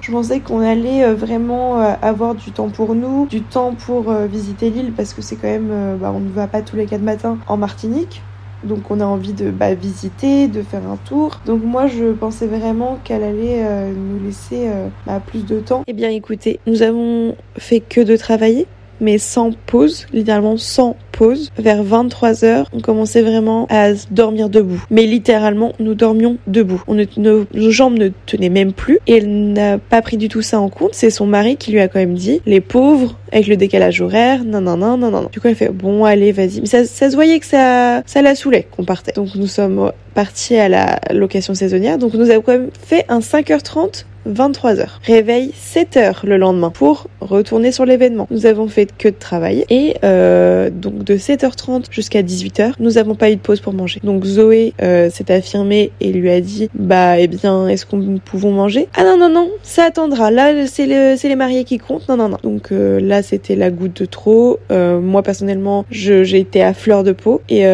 je 0.00 0.10
pensais 0.10 0.40
qu'on 0.40 0.60
allait 0.60 1.12
vraiment 1.12 1.80
avoir 2.00 2.34
du 2.34 2.50
temps 2.50 2.70
pour 2.70 2.94
nous, 2.94 3.26
du 3.26 3.42
temps 3.42 3.74
pour 3.74 4.10
visiter 4.12 4.70
l'île 4.70 4.92
parce 4.96 5.12
que 5.12 5.20
c'est 5.22 5.36
quand 5.36 5.48
même, 5.48 5.98
bah, 6.00 6.12
on 6.14 6.20
ne 6.20 6.30
va 6.30 6.46
pas 6.46 6.62
tous 6.62 6.76
les 6.76 6.86
quatre 6.86 7.02
matins 7.02 7.36
en 7.46 7.56
Martinique. 7.56 8.22
Donc 8.64 8.90
on 8.90 9.00
a 9.00 9.04
envie 9.04 9.32
de 9.32 9.50
bah, 9.50 9.74
visiter, 9.74 10.48
de 10.48 10.62
faire 10.62 10.86
un 10.88 10.96
tour. 10.96 11.40
Donc 11.46 11.62
moi 11.62 11.86
je 11.86 12.12
pensais 12.12 12.46
vraiment 12.46 12.98
qu'elle 13.04 13.22
allait 13.22 13.64
euh, 13.64 13.92
nous 13.92 14.24
laisser 14.24 14.68
euh, 14.68 14.88
bah, 15.06 15.20
plus 15.24 15.44
de 15.44 15.60
temps. 15.60 15.82
Eh 15.86 15.92
bien 15.92 16.10
écoutez, 16.10 16.60
nous 16.66 16.82
avons 16.82 17.36
fait 17.56 17.80
que 17.80 18.00
de 18.00 18.16
travailler 18.16 18.66
mais 19.00 19.18
sans 19.18 19.50
pause, 19.66 20.06
littéralement 20.12 20.56
sans 20.56 20.96
pause. 21.16 21.50
Vers 21.58 21.82
23h, 21.82 22.66
on 22.72 22.80
commençait 22.80 23.22
vraiment 23.22 23.66
à 23.70 23.92
dormir 24.10 24.48
debout. 24.48 24.82
Mais 24.90 25.06
littéralement, 25.06 25.72
nous 25.78 25.94
dormions 25.94 26.38
debout. 26.46 26.82
Nos, 26.88 27.46
jambes 27.70 27.98
ne 27.98 28.08
tenaient 28.26 28.48
même 28.48 28.72
plus 28.72 28.98
et 29.06 29.16
elle 29.16 29.52
n'a 29.52 29.78
pas 29.78 30.02
pris 30.02 30.16
du 30.16 30.28
tout 30.28 30.42
ça 30.42 30.60
en 30.60 30.68
compte. 30.68 30.94
C'est 30.94 31.10
son 31.10 31.26
mari 31.26 31.56
qui 31.56 31.72
lui 31.72 31.80
a 31.80 31.88
quand 31.88 31.98
même 31.98 32.14
dit, 32.14 32.40
les 32.46 32.60
pauvres, 32.60 33.18
avec 33.32 33.46
le 33.46 33.56
décalage 33.56 34.00
horaire, 34.00 34.44
non, 34.44 34.60
non, 34.60 34.76
non, 34.76 34.96
non, 34.96 35.10
non. 35.10 35.28
Du 35.32 35.40
coup, 35.40 35.48
elle 35.48 35.54
fait, 35.54 35.70
bon, 35.70 36.04
allez, 36.04 36.32
vas-y. 36.32 36.60
Mais 36.60 36.66
ça, 36.66 36.84
ça 36.84 37.10
se 37.10 37.14
voyait 37.14 37.38
que 37.40 37.46
ça, 37.46 38.02
ça 38.06 38.22
la 38.22 38.34
saoulait 38.34 38.66
qu'on 38.70 38.84
partait. 38.84 39.12
Donc 39.12 39.34
nous 39.34 39.46
sommes 39.46 39.92
partis 40.14 40.56
à 40.56 40.68
la 40.68 41.00
location 41.12 41.54
saisonnière. 41.54 41.98
Donc 41.98 42.14
nous 42.14 42.30
avons 42.30 42.42
quand 42.42 42.52
même 42.52 42.70
fait 42.86 43.04
un 43.08 43.20
5h30 43.20 44.04
23h. 44.28 44.86
Réveil 45.04 45.52
7h 45.52 46.26
le 46.26 46.36
lendemain 46.36 46.70
pour 46.70 47.08
retourner 47.20 47.72
sur 47.72 47.84
l'événement. 47.84 48.26
Nous 48.30 48.46
avons 48.46 48.68
fait 48.68 48.88
que 48.96 49.08
de 49.08 49.14
travailler 49.14 49.66
et 49.70 49.96
euh, 50.04 50.70
donc 50.70 51.04
de 51.04 51.16
7h30 51.16 51.86
jusqu'à 51.90 52.22
18h, 52.22 52.74
nous 52.78 52.92
n'avons 52.92 53.14
pas 53.14 53.30
eu 53.30 53.36
de 53.36 53.40
pause 53.40 53.60
pour 53.60 53.72
manger. 53.72 54.00
Donc 54.04 54.24
Zoé 54.24 54.72
euh, 54.82 55.10
s'est 55.10 55.30
affirmée 55.32 55.92
et 56.00 56.12
lui 56.12 56.30
a 56.30 56.40
dit 56.40 56.68
bah 56.74 57.18
eh 57.18 57.28
bien 57.28 57.68
est-ce 57.68 57.86
qu'on 57.86 58.18
pouvons 58.24 58.52
manger? 58.52 58.88
Ah 58.96 59.04
non 59.04 59.16
non 59.16 59.28
non, 59.28 59.50
ça 59.62 59.84
attendra. 59.84 60.30
Là 60.30 60.66
c'est 60.66 60.86
le, 60.86 61.16
les 61.22 61.36
mariés 61.36 61.64
qui 61.64 61.78
comptent. 61.78 62.08
Non 62.08 62.16
non 62.16 62.28
non. 62.28 62.38
Donc 62.42 62.72
euh, 62.72 63.00
là 63.00 63.22
c'était 63.22 63.56
la 63.56 63.70
goutte 63.70 64.00
de 64.00 64.06
trop. 64.06 64.58
Moi 64.70 65.22
personnellement 65.22 65.84
j'ai 65.90 66.38
été 66.38 66.62
à 66.62 66.74
fleur 66.74 67.04
de 67.04 67.12
peau 67.12 67.40
et 67.48 67.64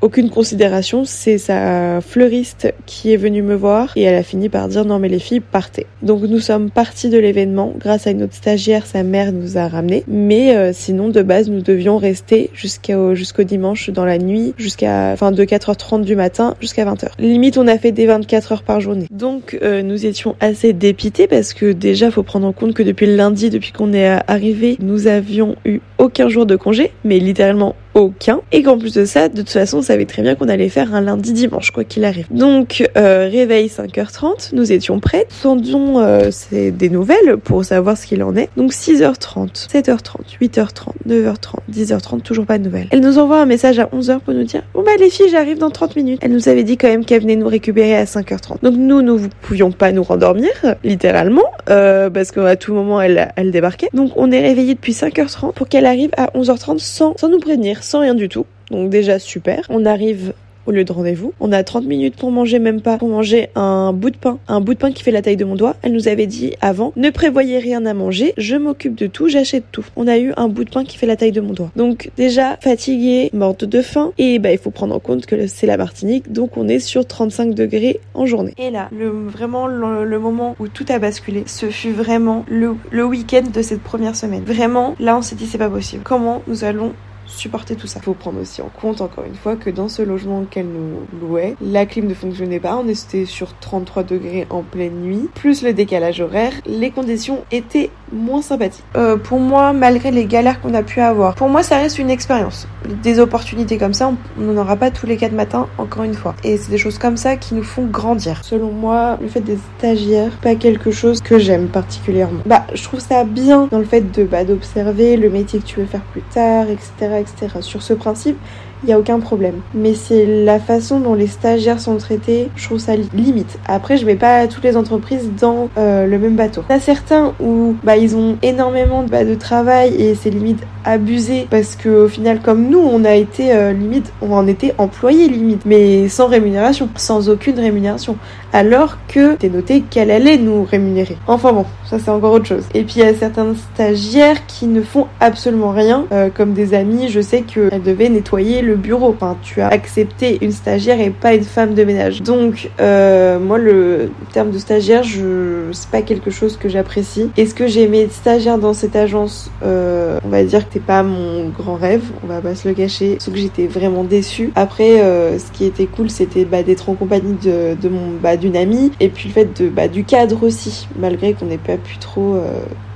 aucune 0.00 0.30
considération. 0.30 1.04
C'est 1.04 1.38
sa 1.38 2.00
fleuriste 2.00 2.72
qui 2.86 3.12
est 3.12 3.16
venue 3.16 3.42
me 3.42 3.54
voir 3.54 3.92
et 3.96 4.02
elle 4.02 4.14
a 4.14 4.22
fini 4.22 4.48
par 4.48 4.68
dire 4.68 4.84
non 4.84 4.98
mais 4.98 5.08
les 5.08 5.18
filles 5.18 5.40
partez. 5.40 5.86
Donc 6.02 6.22
nous 6.22 6.40
sommes 6.40 6.70
partis 6.70 7.08
de 7.08 7.18
l'événement 7.18 7.72
grâce 7.78 8.06
à 8.06 8.10
une 8.10 8.22
autre 8.22 8.34
stagiaire, 8.34 8.86
sa 8.86 9.02
mère 9.02 9.32
nous 9.32 9.58
a 9.58 9.68
ramenés. 9.68 10.04
Mais 10.08 10.56
euh, 10.56 10.72
sinon 10.72 11.08
de 11.08 11.22
base 11.22 11.50
nous 11.50 11.62
devions 11.62 11.98
rester 11.98 12.50
jusqu'au 12.54 13.14
jusqu'au 13.14 13.42
dimanche 13.42 13.90
dans 13.90 14.04
la 14.04 14.18
nuit, 14.18 14.54
jusqu'à 14.56 15.10
enfin 15.12 15.32
de 15.32 15.44
4h30 15.44 16.02
du 16.02 16.16
matin 16.16 16.54
jusqu'à 16.60 16.84
20h. 16.84 17.08
Limite 17.18 17.58
on 17.58 17.66
a 17.66 17.78
fait 17.78 17.92
des 17.92 18.06
24 18.06 18.52
heures 18.52 18.62
par 18.62 18.80
journée. 18.80 19.06
Donc 19.10 19.58
euh, 19.62 19.82
nous 19.82 20.06
étions 20.06 20.36
assez 20.40 20.72
dépités 20.72 21.26
parce 21.26 21.54
que 21.54 21.72
déjà 21.72 22.10
faut 22.10 22.22
prendre 22.22 22.46
en 22.46 22.52
compte 22.52 22.74
que 22.74 22.82
depuis 22.82 23.06
le 23.06 23.16
lundi, 23.16 23.50
depuis 23.50 23.72
qu'on 23.72 23.92
est 23.92 24.18
arrivé, 24.26 24.76
nous 24.80 25.06
avions 25.06 25.56
eu 25.64 25.80
aucun 25.98 26.28
jour 26.28 26.46
de 26.46 26.56
congé, 26.56 26.92
mais 27.04 27.18
littéralement 27.18 27.74
aucun. 27.94 28.40
Et 28.52 28.62
qu'en 28.62 28.78
plus 28.78 28.94
de 28.94 29.04
ça, 29.04 29.28
de 29.28 29.38
toute 29.38 29.50
façon, 29.50 29.78
on 29.78 29.82
savait 29.82 30.06
très 30.06 30.22
bien 30.22 30.34
qu'on 30.34 30.48
allait 30.48 30.68
faire 30.68 30.94
un 30.94 31.00
lundi 31.00 31.32
dimanche, 31.32 31.70
quoi 31.70 31.84
qu'il 31.84 32.04
arrive. 32.04 32.26
Donc, 32.30 32.88
euh, 32.96 33.28
réveil 33.30 33.66
5h30, 33.68 34.50
nous 34.54 34.72
étions 34.72 35.00
prêts. 35.00 35.26
Tendions 35.42 36.00
euh, 36.00 36.30
des 36.50 36.88
nouvelles 36.88 37.36
pour 37.36 37.64
savoir 37.64 37.96
ce 37.96 38.06
qu'il 38.06 38.22
en 38.22 38.36
est. 38.36 38.48
Donc 38.56 38.72
6h30, 38.72 39.68
7h30, 39.68 40.38
8h30, 40.40 40.92
9h30, 41.08 41.54
10h30, 41.72 42.20
toujours 42.22 42.46
pas 42.46 42.58
de 42.58 42.64
nouvelles. 42.64 42.88
Elle 42.90 43.00
nous 43.00 43.18
envoie 43.18 43.40
un 43.40 43.46
message 43.46 43.78
à 43.78 43.86
11h 43.86 44.20
pour 44.20 44.34
nous 44.34 44.44
dire 44.44 44.62
Bon 44.74 44.82
bah 44.82 44.92
les 44.98 45.10
filles, 45.10 45.28
j'arrive 45.30 45.58
dans 45.58 45.70
30 45.70 45.96
minutes. 45.96 46.20
Elle 46.22 46.32
nous 46.32 46.48
avait 46.48 46.64
dit 46.64 46.76
quand 46.76 46.88
même 46.88 47.04
qu'elle 47.04 47.22
venait 47.22 47.36
nous 47.36 47.48
récupérer 47.48 47.96
à 47.96 48.04
5h30. 48.04 48.62
Donc 48.62 48.74
nous, 48.76 49.02
nous 49.02 49.20
pouvions 49.42 49.72
pas 49.72 49.92
nous 49.92 50.02
rendormir, 50.02 50.50
littéralement, 50.84 51.44
euh, 51.68 52.10
parce 52.10 52.30
qu'à 52.30 52.56
tout 52.56 52.74
moment, 52.74 53.00
elle, 53.00 53.32
elle 53.36 53.50
débarquait. 53.50 53.88
Donc 53.94 54.12
on 54.16 54.30
est 54.30 54.40
réveillé 54.40 54.74
depuis 54.74 54.92
5h30 54.92 55.54
pour 55.54 55.68
qu'elle 55.68 55.86
arrive 55.86 56.10
à 56.16 56.26
11h30 56.36 56.78
sans, 56.78 57.14
sans 57.16 57.28
nous 57.28 57.40
prévenir 57.40 57.82
sans 57.90 58.00
rien 58.00 58.14
du 58.14 58.28
tout. 58.28 58.46
Donc 58.70 58.88
déjà 58.88 59.18
super. 59.18 59.66
On 59.68 59.84
arrive 59.84 60.32
au 60.66 60.72
lieu 60.72 60.84
de 60.84 60.92
rendez-vous. 60.92 61.32
On 61.40 61.50
a 61.50 61.64
30 61.64 61.84
minutes 61.84 62.16
pour 62.16 62.30
manger, 62.30 62.60
même 62.60 62.80
pas, 62.80 62.98
pour 62.98 63.08
manger 63.08 63.48
un 63.56 63.92
bout 63.92 64.10
de 64.10 64.16
pain, 64.16 64.38
un 64.46 64.60
bout 64.60 64.74
de 64.74 64.78
pain 64.78 64.92
qui 64.92 65.02
fait 65.02 65.10
la 65.10 65.22
taille 65.22 65.36
de 65.36 65.44
mon 65.44 65.56
doigt. 65.56 65.74
Elle 65.82 65.92
nous 65.92 66.06
avait 66.06 66.26
dit 66.26 66.52
avant, 66.60 66.92
ne 66.96 67.10
prévoyez 67.10 67.58
rien 67.58 67.84
à 67.86 67.94
manger, 67.94 68.34
je 68.36 68.54
m'occupe 68.54 68.94
de 68.94 69.08
tout, 69.08 69.28
j'achète 69.28 69.64
tout. 69.72 69.84
On 69.96 70.06
a 70.06 70.18
eu 70.18 70.32
un 70.36 70.46
bout 70.46 70.64
de 70.64 70.70
pain 70.70 70.84
qui 70.84 70.96
fait 70.96 71.06
la 71.06 71.16
taille 71.16 71.32
de 71.32 71.40
mon 71.40 71.52
doigt. 71.52 71.72
Donc 71.74 72.10
déjà 72.16 72.56
fatiguée, 72.60 73.30
morte 73.32 73.64
de 73.64 73.82
faim, 73.82 74.12
et 74.18 74.38
bah 74.38 74.52
il 74.52 74.58
faut 74.58 74.70
prendre 74.70 74.94
en 74.94 75.00
compte 75.00 75.26
que 75.26 75.48
c'est 75.48 75.66
la 75.66 75.76
Martinique, 75.76 76.30
donc 76.30 76.56
on 76.56 76.68
est 76.68 76.78
sur 76.78 77.04
35 77.06 77.54
degrés 77.54 77.98
en 78.14 78.26
journée. 78.26 78.54
Et 78.58 78.70
là, 78.70 78.88
le, 78.96 79.08
vraiment 79.08 79.66
le, 79.66 80.18
moment 80.20 80.54
où 80.60 80.68
tout 80.68 80.84
a 80.90 80.98
basculé, 81.00 81.42
ce 81.46 81.66
fut 81.70 81.90
vraiment 81.90 82.44
le, 82.48 82.76
le 82.90 83.04
week-end 83.04 83.44
de 83.52 83.62
cette 83.62 83.80
première 83.80 84.14
semaine. 84.14 84.44
Vraiment, 84.44 84.94
là 85.00 85.16
on 85.16 85.22
s'est 85.22 85.34
dit 85.34 85.46
c'est 85.46 85.58
pas 85.58 85.70
possible. 85.70 86.02
Comment 86.04 86.42
nous 86.46 86.62
allons 86.62 86.92
supporter 87.30 87.76
tout 87.76 87.86
ça. 87.86 88.00
Il 88.00 88.04
faut 88.04 88.14
prendre 88.14 88.40
aussi 88.40 88.62
en 88.62 88.68
compte, 88.68 89.00
encore 89.00 89.24
une 89.24 89.34
fois, 89.34 89.56
que 89.56 89.70
dans 89.70 89.88
ce 89.88 90.02
logement 90.02 90.44
qu'elle 90.44 90.68
nous 90.68 91.06
louait, 91.20 91.56
la 91.60 91.86
clim 91.86 92.06
ne 92.06 92.14
fonctionnait 92.14 92.60
pas. 92.60 92.76
On 92.76 92.88
était 92.88 93.24
sur 93.24 93.56
33 93.58 94.02
degrés 94.02 94.46
en 94.50 94.62
pleine 94.62 95.00
nuit, 95.00 95.28
plus 95.34 95.62
le 95.62 95.72
décalage 95.72 96.20
horaire. 96.20 96.52
Les 96.66 96.90
conditions 96.90 97.44
étaient 97.50 97.90
moins 98.12 98.42
sympathiques. 98.42 98.84
Euh, 98.96 99.16
pour 99.16 99.40
moi, 99.40 99.72
malgré 99.72 100.10
les 100.10 100.24
galères 100.24 100.60
qu'on 100.60 100.74
a 100.74 100.82
pu 100.82 101.00
avoir, 101.00 101.34
pour 101.34 101.48
moi, 101.48 101.62
ça 101.62 101.76
reste 101.76 101.98
une 101.98 102.10
expérience. 102.10 102.66
Des 103.02 103.18
opportunités 103.20 103.78
comme 103.78 103.94
ça, 103.94 104.12
on 104.38 104.42
n'en 104.42 104.60
aura 104.60 104.76
pas 104.76 104.90
tous 104.90 105.06
les 105.06 105.16
quatre 105.16 105.32
matins, 105.32 105.68
encore 105.78 106.04
une 106.04 106.14
fois. 106.14 106.34
Et 106.44 106.56
c'est 106.56 106.70
des 106.70 106.78
choses 106.78 106.98
comme 106.98 107.16
ça 107.16 107.36
qui 107.36 107.54
nous 107.54 107.62
font 107.62 107.86
grandir. 107.86 108.40
Selon 108.42 108.72
moi, 108.72 109.18
le 109.20 109.28
fait 109.28 109.40
des 109.40 109.58
stagiaires, 109.78 110.32
pas 110.42 110.54
quelque 110.54 110.90
chose 110.90 111.20
que 111.20 111.38
j'aime 111.38 111.68
particulièrement. 111.68 112.40
Bah, 112.46 112.66
je 112.74 112.82
trouve 112.82 113.00
ça 113.00 113.24
bien 113.24 113.68
dans 113.70 113.78
le 113.78 113.84
fait 113.84 114.00
de 114.00 114.24
bah, 114.24 114.44
d'observer 114.44 115.16
le 115.16 115.30
métier 115.30 115.60
que 115.60 115.66
tu 115.66 115.80
veux 115.80 115.86
faire 115.86 116.02
plus 116.12 116.22
tard, 116.22 116.66
etc 116.68 117.00
etc. 117.18 117.48
Sur 117.60 117.82
ce 117.82 117.94
principe, 117.94 118.38
il 118.82 118.86
n'y 118.86 118.92
a 118.92 118.98
aucun 118.98 119.20
problème. 119.20 119.60
Mais 119.74 119.94
c'est 119.94 120.26
la 120.26 120.58
façon 120.58 121.00
dont 121.00 121.14
les 121.14 121.26
stagiaires 121.26 121.80
sont 121.80 121.96
traités, 121.96 122.48
je 122.56 122.64
trouve 122.64 122.78
ça 122.78 122.94
limite. 122.96 123.58
Après, 123.66 123.96
je 123.96 124.06
mets 124.06 124.16
pas 124.16 124.46
toutes 124.46 124.64
les 124.64 124.76
entreprises 124.76 125.30
dans 125.38 125.68
euh, 125.78 126.06
le 126.06 126.18
même 126.18 126.36
bateau. 126.36 126.62
Il 126.68 126.72
y 126.72 126.76
a 126.76 126.80
certains 126.80 127.32
où 127.40 127.76
bah, 127.82 127.96
ils 127.96 128.16
ont 128.16 128.36
énormément 128.42 129.02
bah, 129.02 129.24
de 129.24 129.34
travail 129.34 129.94
et 129.94 130.14
c'est 130.14 130.30
limite 130.30 130.62
abusé 130.84 131.46
parce 131.50 131.76
que 131.76 132.04
au 132.04 132.08
final, 132.08 132.40
comme 132.40 132.68
nous, 132.68 132.80
on 132.80 133.04
a 133.04 133.14
été 133.14 133.52
euh, 133.52 133.72
limite, 133.72 134.12
on 134.22 134.32
en 134.32 134.46
était 134.46 134.74
employés 134.78 135.28
limite, 135.28 135.62
mais 135.66 136.08
sans 136.08 136.26
rémunération, 136.26 136.88
sans 136.96 137.28
aucune 137.28 137.58
rémunération. 137.58 138.16
Alors 138.52 138.98
que 139.08 139.36
t'es 139.36 139.48
noté 139.48 139.82
qu'elle 139.82 140.10
allait 140.10 140.38
nous 140.38 140.64
rémunérer. 140.64 141.16
Enfin 141.26 141.52
bon, 141.52 141.64
ça 141.84 141.98
c'est 141.98 142.10
encore 142.10 142.32
autre 142.32 142.46
chose. 142.46 142.64
Et 142.74 142.82
puis 142.82 142.94
il 142.96 143.02
y 143.02 143.06
a 143.06 143.14
certains 143.14 143.54
stagiaires 143.74 144.46
qui 144.46 144.66
ne 144.66 144.82
font 144.82 145.06
absolument 145.20 145.70
rien, 145.70 146.06
euh, 146.12 146.28
comme 146.34 146.52
des 146.52 146.74
amis, 146.74 147.08
je 147.08 147.20
sais 147.20 147.42
qu'elles 147.42 147.82
devaient 147.82 148.08
nettoyer 148.08 148.62
le 148.62 148.74
bureau. 148.76 149.08
Enfin, 149.08 149.36
tu 149.42 149.60
as 149.60 149.68
accepté 149.68 150.38
une 150.42 150.52
stagiaire 150.52 151.00
et 151.00 151.10
pas 151.10 151.34
une 151.34 151.44
femme 151.44 151.74
de 151.74 151.84
ménage. 151.84 152.22
Donc, 152.22 152.70
euh, 152.80 153.38
moi, 153.38 153.58
le 153.58 154.10
terme 154.32 154.50
de 154.50 154.58
stagiaire, 154.58 155.02
je 155.02 155.70
c'est 155.72 155.90
pas 155.90 156.02
quelque 156.02 156.30
chose 156.30 156.56
que 156.56 156.68
j'apprécie. 156.68 157.30
Est-ce 157.36 157.54
que 157.54 157.66
j'ai 157.66 157.82
aimé 157.82 158.02
être 158.02 158.12
stagiaire 158.12 158.58
dans 158.58 158.74
cette 158.74 158.96
agence? 158.96 159.50
Euh, 159.62 160.18
On 160.24 160.28
va 160.28 160.42
dire 160.44 160.68
que 160.68 160.74
t'es 160.74 160.80
pas 160.80 161.02
mon 161.02 161.48
grand 161.48 161.74
rêve. 161.74 162.02
On 162.24 162.26
va 162.26 162.40
pas 162.40 162.54
se 162.54 162.68
le 162.68 162.74
cacher. 162.74 163.16
Sauf 163.20 163.34
que 163.34 163.40
j'étais 163.40 163.66
vraiment 163.66 164.04
déçue. 164.04 164.50
Après, 164.56 165.00
euh, 165.00 165.38
ce 165.38 165.50
qui 165.52 165.64
était 165.64 165.86
cool, 165.86 166.10
c'était 166.10 166.44
bah, 166.44 166.62
d'être 166.62 166.88
en 166.88 166.94
compagnie 166.94 167.34
de, 167.42 167.74
de 167.80 167.88
mon 167.88 168.12
bah, 168.22 168.36
d'une 168.40 168.56
amie 168.56 168.90
et 168.98 169.08
puis 169.08 169.28
le 169.28 169.34
fait 169.34 169.62
de 169.62 169.68
bah, 169.68 169.88
du 169.88 170.04
cadre 170.04 170.42
aussi, 170.44 170.88
malgré 170.96 171.34
qu'on 171.34 171.46
n'ait 171.46 171.58
pas 171.58 171.76
pu 171.76 171.98
trop 171.98 172.40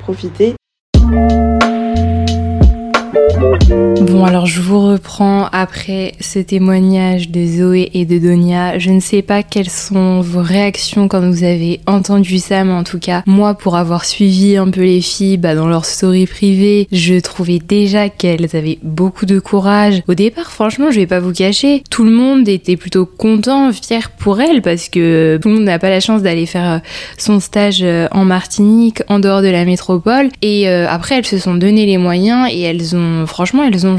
profiter. 0.01 0.55
Alors 4.27 4.47
je 4.47 4.63
vous 4.63 4.81
reprends 4.81 5.49
après 5.53 6.15
ce 6.19 6.39
témoignage 6.39 7.29
de 7.29 7.45
Zoé 7.45 7.91
et 7.93 8.07
de 8.07 8.19
Donia. 8.19 8.79
Je 8.79 8.91
ne 8.91 8.99
sais 8.99 9.21
pas 9.21 9.43
quelles 9.43 9.69
sont 9.69 10.23
vos 10.23 10.41
réactions 10.41 11.09
quand 11.09 11.21
vous 11.21 11.45
avez 11.45 11.81
entendu 11.87 12.39
ça, 12.39 12.65
mais 12.65 12.73
en 12.73 12.85
tout 12.85 12.99
cas 12.99 13.23
moi 13.27 13.53
pour 13.53 13.77
avoir 13.77 14.07
suivi 14.07 14.57
un 14.57 14.71
peu 14.71 14.81
les 14.81 15.03
filles 15.03 15.37
bah, 15.37 15.55
dans 15.55 15.69
leur 15.69 15.85
story 15.85 16.27
privée, 16.27 16.89
je 16.91 17.21
trouvais 17.21 17.59
déjà 17.59 18.09
qu'elles 18.09 18.57
avaient 18.57 18.79
beaucoup 18.83 19.27
de 19.27 19.39
courage. 19.41 20.03
Au 20.09 20.15
départ 20.15 20.51
franchement 20.51 20.91
je 20.91 21.01
vais 21.01 21.07
pas 21.07 21.21
vous 21.21 21.33
cacher, 21.33 21.85
tout 21.91 22.05
le 22.05 22.11
monde 22.11 22.49
était 22.49 22.77
plutôt 22.77 23.05
content, 23.05 23.73
fier 23.73 24.11
pour 24.11 24.41
elles 24.41 24.63
parce 24.63 24.89
que 24.89 25.39
tout 25.43 25.51
le 25.51 25.57
monde 25.57 25.65
n'a 25.65 25.79
pas 25.79 25.91
la 25.91 26.01
chance 26.01 26.23
d'aller 26.23 26.47
faire 26.47 26.71
euh, 26.71 26.79
son 27.19 27.41
stage 27.41 27.83
euh, 27.83 28.09
en 28.11 28.25
Martinique 28.25 29.03
en 29.09 29.19
dehors 29.19 29.43
de 29.43 29.49
la 29.49 29.67
métropole 29.67 30.31
et 30.41 30.67
euh, 30.67 30.89
après 30.89 31.17
elles 31.17 31.27
se 31.27 31.37
sont 31.37 31.57
donné 31.57 31.85
les 31.85 31.99
moyens 31.99 32.49
et 32.51 32.63
elles 32.63 32.97
ont 32.97 33.27
franchement 33.27 33.65
elles 33.65 33.87
ont 33.87 33.99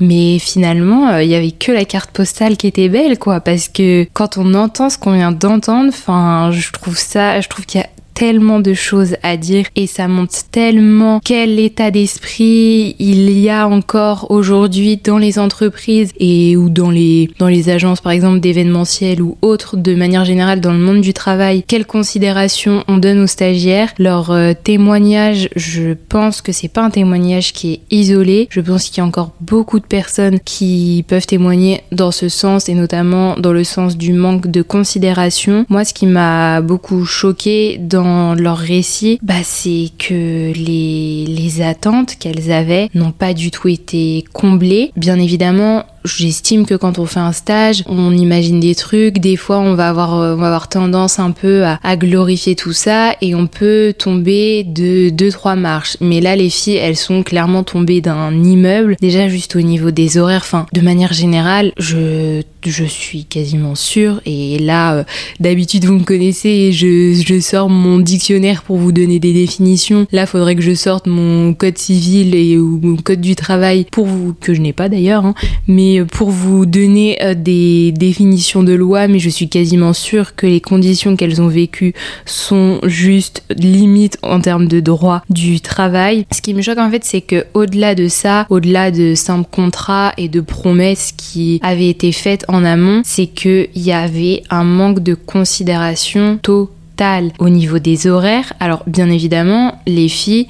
Mais 0.00 0.38
finalement, 0.38 1.08
euh, 1.08 1.22
il 1.22 1.28
y 1.28 1.34
avait 1.34 1.50
que 1.50 1.72
la 1.72 1.84
carte 1.84 2.10
postale 2.10 2.56
qui 2.56 2.66
était 2.66 2.88
belle, 2.88 3.18
quoi, 3.18 3.40
parce 3.40 3.68
que 3.68 4.06
quand 4.12 4.38
on 4.38 4.54
entend 4.54 4.90
ce 4.90 4.98
qu'on 4.98 5.12
vient 5.12 5.32
d'entendre, 5.32 5.88
enfin, 5.88 6.50
je 6.52 6.70
trouve 6.72 6.96
ça, 6.96 7.40
je 7.40 7.48
trouve 7.48 7.66
qu'il 7.66 7.80
y 7.80 7.84
a 7.84 7.88
tellement 8.16 8.60
de 8.60 8.72
choses 8.72 9.16
à 9.22 9.36
dire 9.36 9.66
et 9.76 9.86
ça 9.86 10.08
montre 10.08 10.32
tellement 10.50 11.20
quel 11.22 11.60
état 11.60 11.90
d'esprit 11.90 12.96
il 12.98 13.30
y 13.38 13.50
a 13.50 13.68
encore 13.68 14.30
aujourd'hui 14.30 14.96
dans 14.96 15.18
les 15.18 15.38
entreprises 15.38 16.12
et 16.18 16.56
ou 16.56 16.70
dans 16.70 16.88
les 16.88 17.28
dans 17.38 17.48
les 17.48 17.68
agences 17.68 18.00
par 18.00 18.12
exemple 18.12 18.40
d'événementiel 18.40 19.20
ou 19.20 19.36
autres 19.42 19.76
de 19.76 19.94
manière 19.94 20.24
générale 20.24 20.62
dans 20.62 20.72
le 20.72 20.78
monde 20.78 21.02
du 21.02 21.12
travail 21.12 21.62
quelle 21.68 21.84
considération 21.84 22.84
on 22.88 22.96
donne 22.96 23.20
aux 23.20 23.26
stagiaires. 23.26 23.92
Leur 23.98 24.30
euh, 24.30 24.54
témoignage 24.54 25.50
je 25.54 25.92
pense 26.08 26.40
que 26.40 26.52
c'est 26.52 26.68
pas 26.68 26.84
un 26.84 26.90
témoignage 26.90 27.52
qui 27.52 27.74
est 27.74 27.80
isolé. 27.90 28.48
Je 28.48 28.62
pense 28.62 28.84
qu'il 28.84 28.98
y 28.98 29.00
a 29.02 29.06
encore 29.06 29.32
beaucoup 29.42 29.78
de 29.78 29.84
personnes 29.84 30.40
qui 30.40 31.04
peuvent 31.06 31.26
témoigner 31.26 31.82
dans 31.92 32.12
ce 32.12 32.30
sens 32.30 32.70
et 32.70 32.74
notamment 32.74 33.36
dans 33.36 33.52
le 33.52 33.64
sens 33.64 33.98
du 33.98 34.14
manque 34.14 34.46
de 34.46 34.62
considération. 34.62 35.66
Moi 35.68 35.84
ce 35.84 35.92
qui 35.92 36.06
m'a 36.06 36.62
beaucoup 36.62 37.04
choqué 37.04 37.76
dans 37.78 38.05
leur 38.34 38.58
récit, 38.58 39.18
bah, 39.22 39.42
c'est 39.42 39.90
que 39.98 40.52
les, 40.52 41.26
les 41.26 41.62
attentes 41.62 42.16
qu'elles 42.16 42.52
avaient 42.52 42.88
n'ont 42.94 43.12
pas 43.12 43.34
du 43.34 43.50
tout 43.50 43.68
été 43.68 44.24
comblées. 44.32 44.92
Bien 44.96 45.18
évidemment, 45.18 45.84
J'estime 46.06 46.66
que 46.66 46.74
quand 46.74 46.98
on 46.98 47.06
fait 47.06 47.20
un 47.20 47.32
stage, 47.32 47.82
on 47.86 48.12
imagine 48.12 48.60
des 48.60 48.74
trucs, 48.74 49.18
des 49.18 49.36
fois 49.36 49.58
on 49.58 49.74
va 49.74 49.88
avoir, 49.88 50.14
euh, 50.14 50.34
on 50.34 50.38
va 50.38 50.46
avoir 50.46 50.68
tendance 50.68 51.18
un 51.18 51.32
peu 51.32 51.64
à, 51.64 51.96
glorifier 51.96 52.54
tout 52.54 52.72
ça 52.72 53.14
et 53.20 53.34
on 53.34 53.46
peut 53.46 53.94
tomber 53.96 54.64
de 54.64 55.10
deux 55.10 55.30
trois 55.30 55.56
marches. 55.56 55.96
Mais 56.00 56.20
là 56.20 56.36
les 56.36 56.50
filles, 56.50 56.76
elles 56.76 56.96
sont 56.96 57.22
clairement 57.22 57.64
tombées 57.64 58.00
d'un 58.00 58.32
immeuble, 58.32 58.96
déjà 59.00 59.28
juste 59.28 59.56
au 59.56 59.60
niveau 59.60 59.90
des 59.90 60.18
horaires. 60.18 60.42
Enfin, 60.42 60.66
de 60.72 60.80
manière 60.80 61.12
générale, 61.12 61.72
je 61.78 62.42
je 62.70 62.84
suis 62.84 63.24
quasiment 63.24 63.74
sûre 63.74 64.20
et 64.26 64.58
là 64.58 64.96
euh, 64.96 65.04
d'habitude 65.40 65.84
vous 65.84 65.94
me 65.94 66.04
connaissez 66.04 66.48
et 66.48 66.72
je, 66.72 67.22
je 67.24 67.40
sors 67.40 67.68
mon 67.68 67.98
dictionnaire 67.98 68.62
pour 68.62 68.76
vous 68.76 68.92
donner 68.92 69.18
des 69.18 69.32
définitions. 69.32 70.06
Là, 70.12 70.26
faudrait 70.26 70.56
que 70.56 70.62
je 70.62 70.74
sorte 70.74 71.06
mon 71.06 71.54
code 71.54 71.78
civil 71.78 72.34
et 72.34 72.58
ou 72.58 72.80
mon 72.82 72.96
code 72.96 73.20
du 73.20 73.36
travail 73.36 73.86
pour 73.90 74.06
vous 74.06 74.34
que 74.34 74.54
je 74.54 74.60
n'ai 74.60 74.72
pas 74.72 74.88
d'ailleurs, 74.88 75.24
hein. 75.24 75.34
mais 75.66 75.95
mais 75.96 76.04
pour 76.04 76.30
vous 76.30 76.66
donner 76.66 77.18
des 77.36 77.92
définitions 77.92 78.62
de 78.62 78.72
loi, 78.74 79.08
mais 79.08 79.18
je 79.18 79.30
suis 79.30 79.48
quasiment 79.48 79.92
sûre 79.92 80.34
que 80.34 80.46
les 80.46 80.60
conditions 80.60 81.16
qu'elles 81.16 81.40
ont 81.40 81.48
vécues 81.48 81.94
sont 82.24 82.80
juste 82.84 83.42
limites 83.56 84.18
en 84.22 84.40
termes 84.40 84.68
de 84.68 84.80
droit 84.80 85.22
du 85.30 85.60
travail. 85.60 86.26
Ce 86.32 86.42
qui 86.42 86.54
me 86.54 86.62
choque 86.62 86.78
en 86.78 86.90
fait, 86.90 87.04
c'est 87.04 87.20
que 87.20 87.46
au-delà 87.54 87.94
de 87.94 88.08
ça, 88.08 88.46
au-delà 88.50 88.90
de 88.90 89.14
simples 89.14 89.48
contrats 89.50 90.12
et 90.16 90.28
de 90.28 90.40
promesses 90.40 91.12
qui 91.16 91.60
avaient 91.62 91.88
été 91.88 92.12
faites 92.12 92.44
en 92.48 92.64
amont, 92.64 93.02
c'est 93.04 93.26
qu'il 93.26 93.68
y 93.74 93.92
avait 93.92 94.42
un 94.50 94.64
manque 94.64 95.00
de 95.00 95.14
considération 95.14 96.38
totale 96.42 97.32
au 97.38 97.48
niveau 97.48 97.78
des 97.78 98.06
horaires. 98.06 98.52
Alors 98.60 98.82
bien 98.86 99.10
évidemment, 99.10 99.80
les 99.86 100.08
filles 100.08 100.46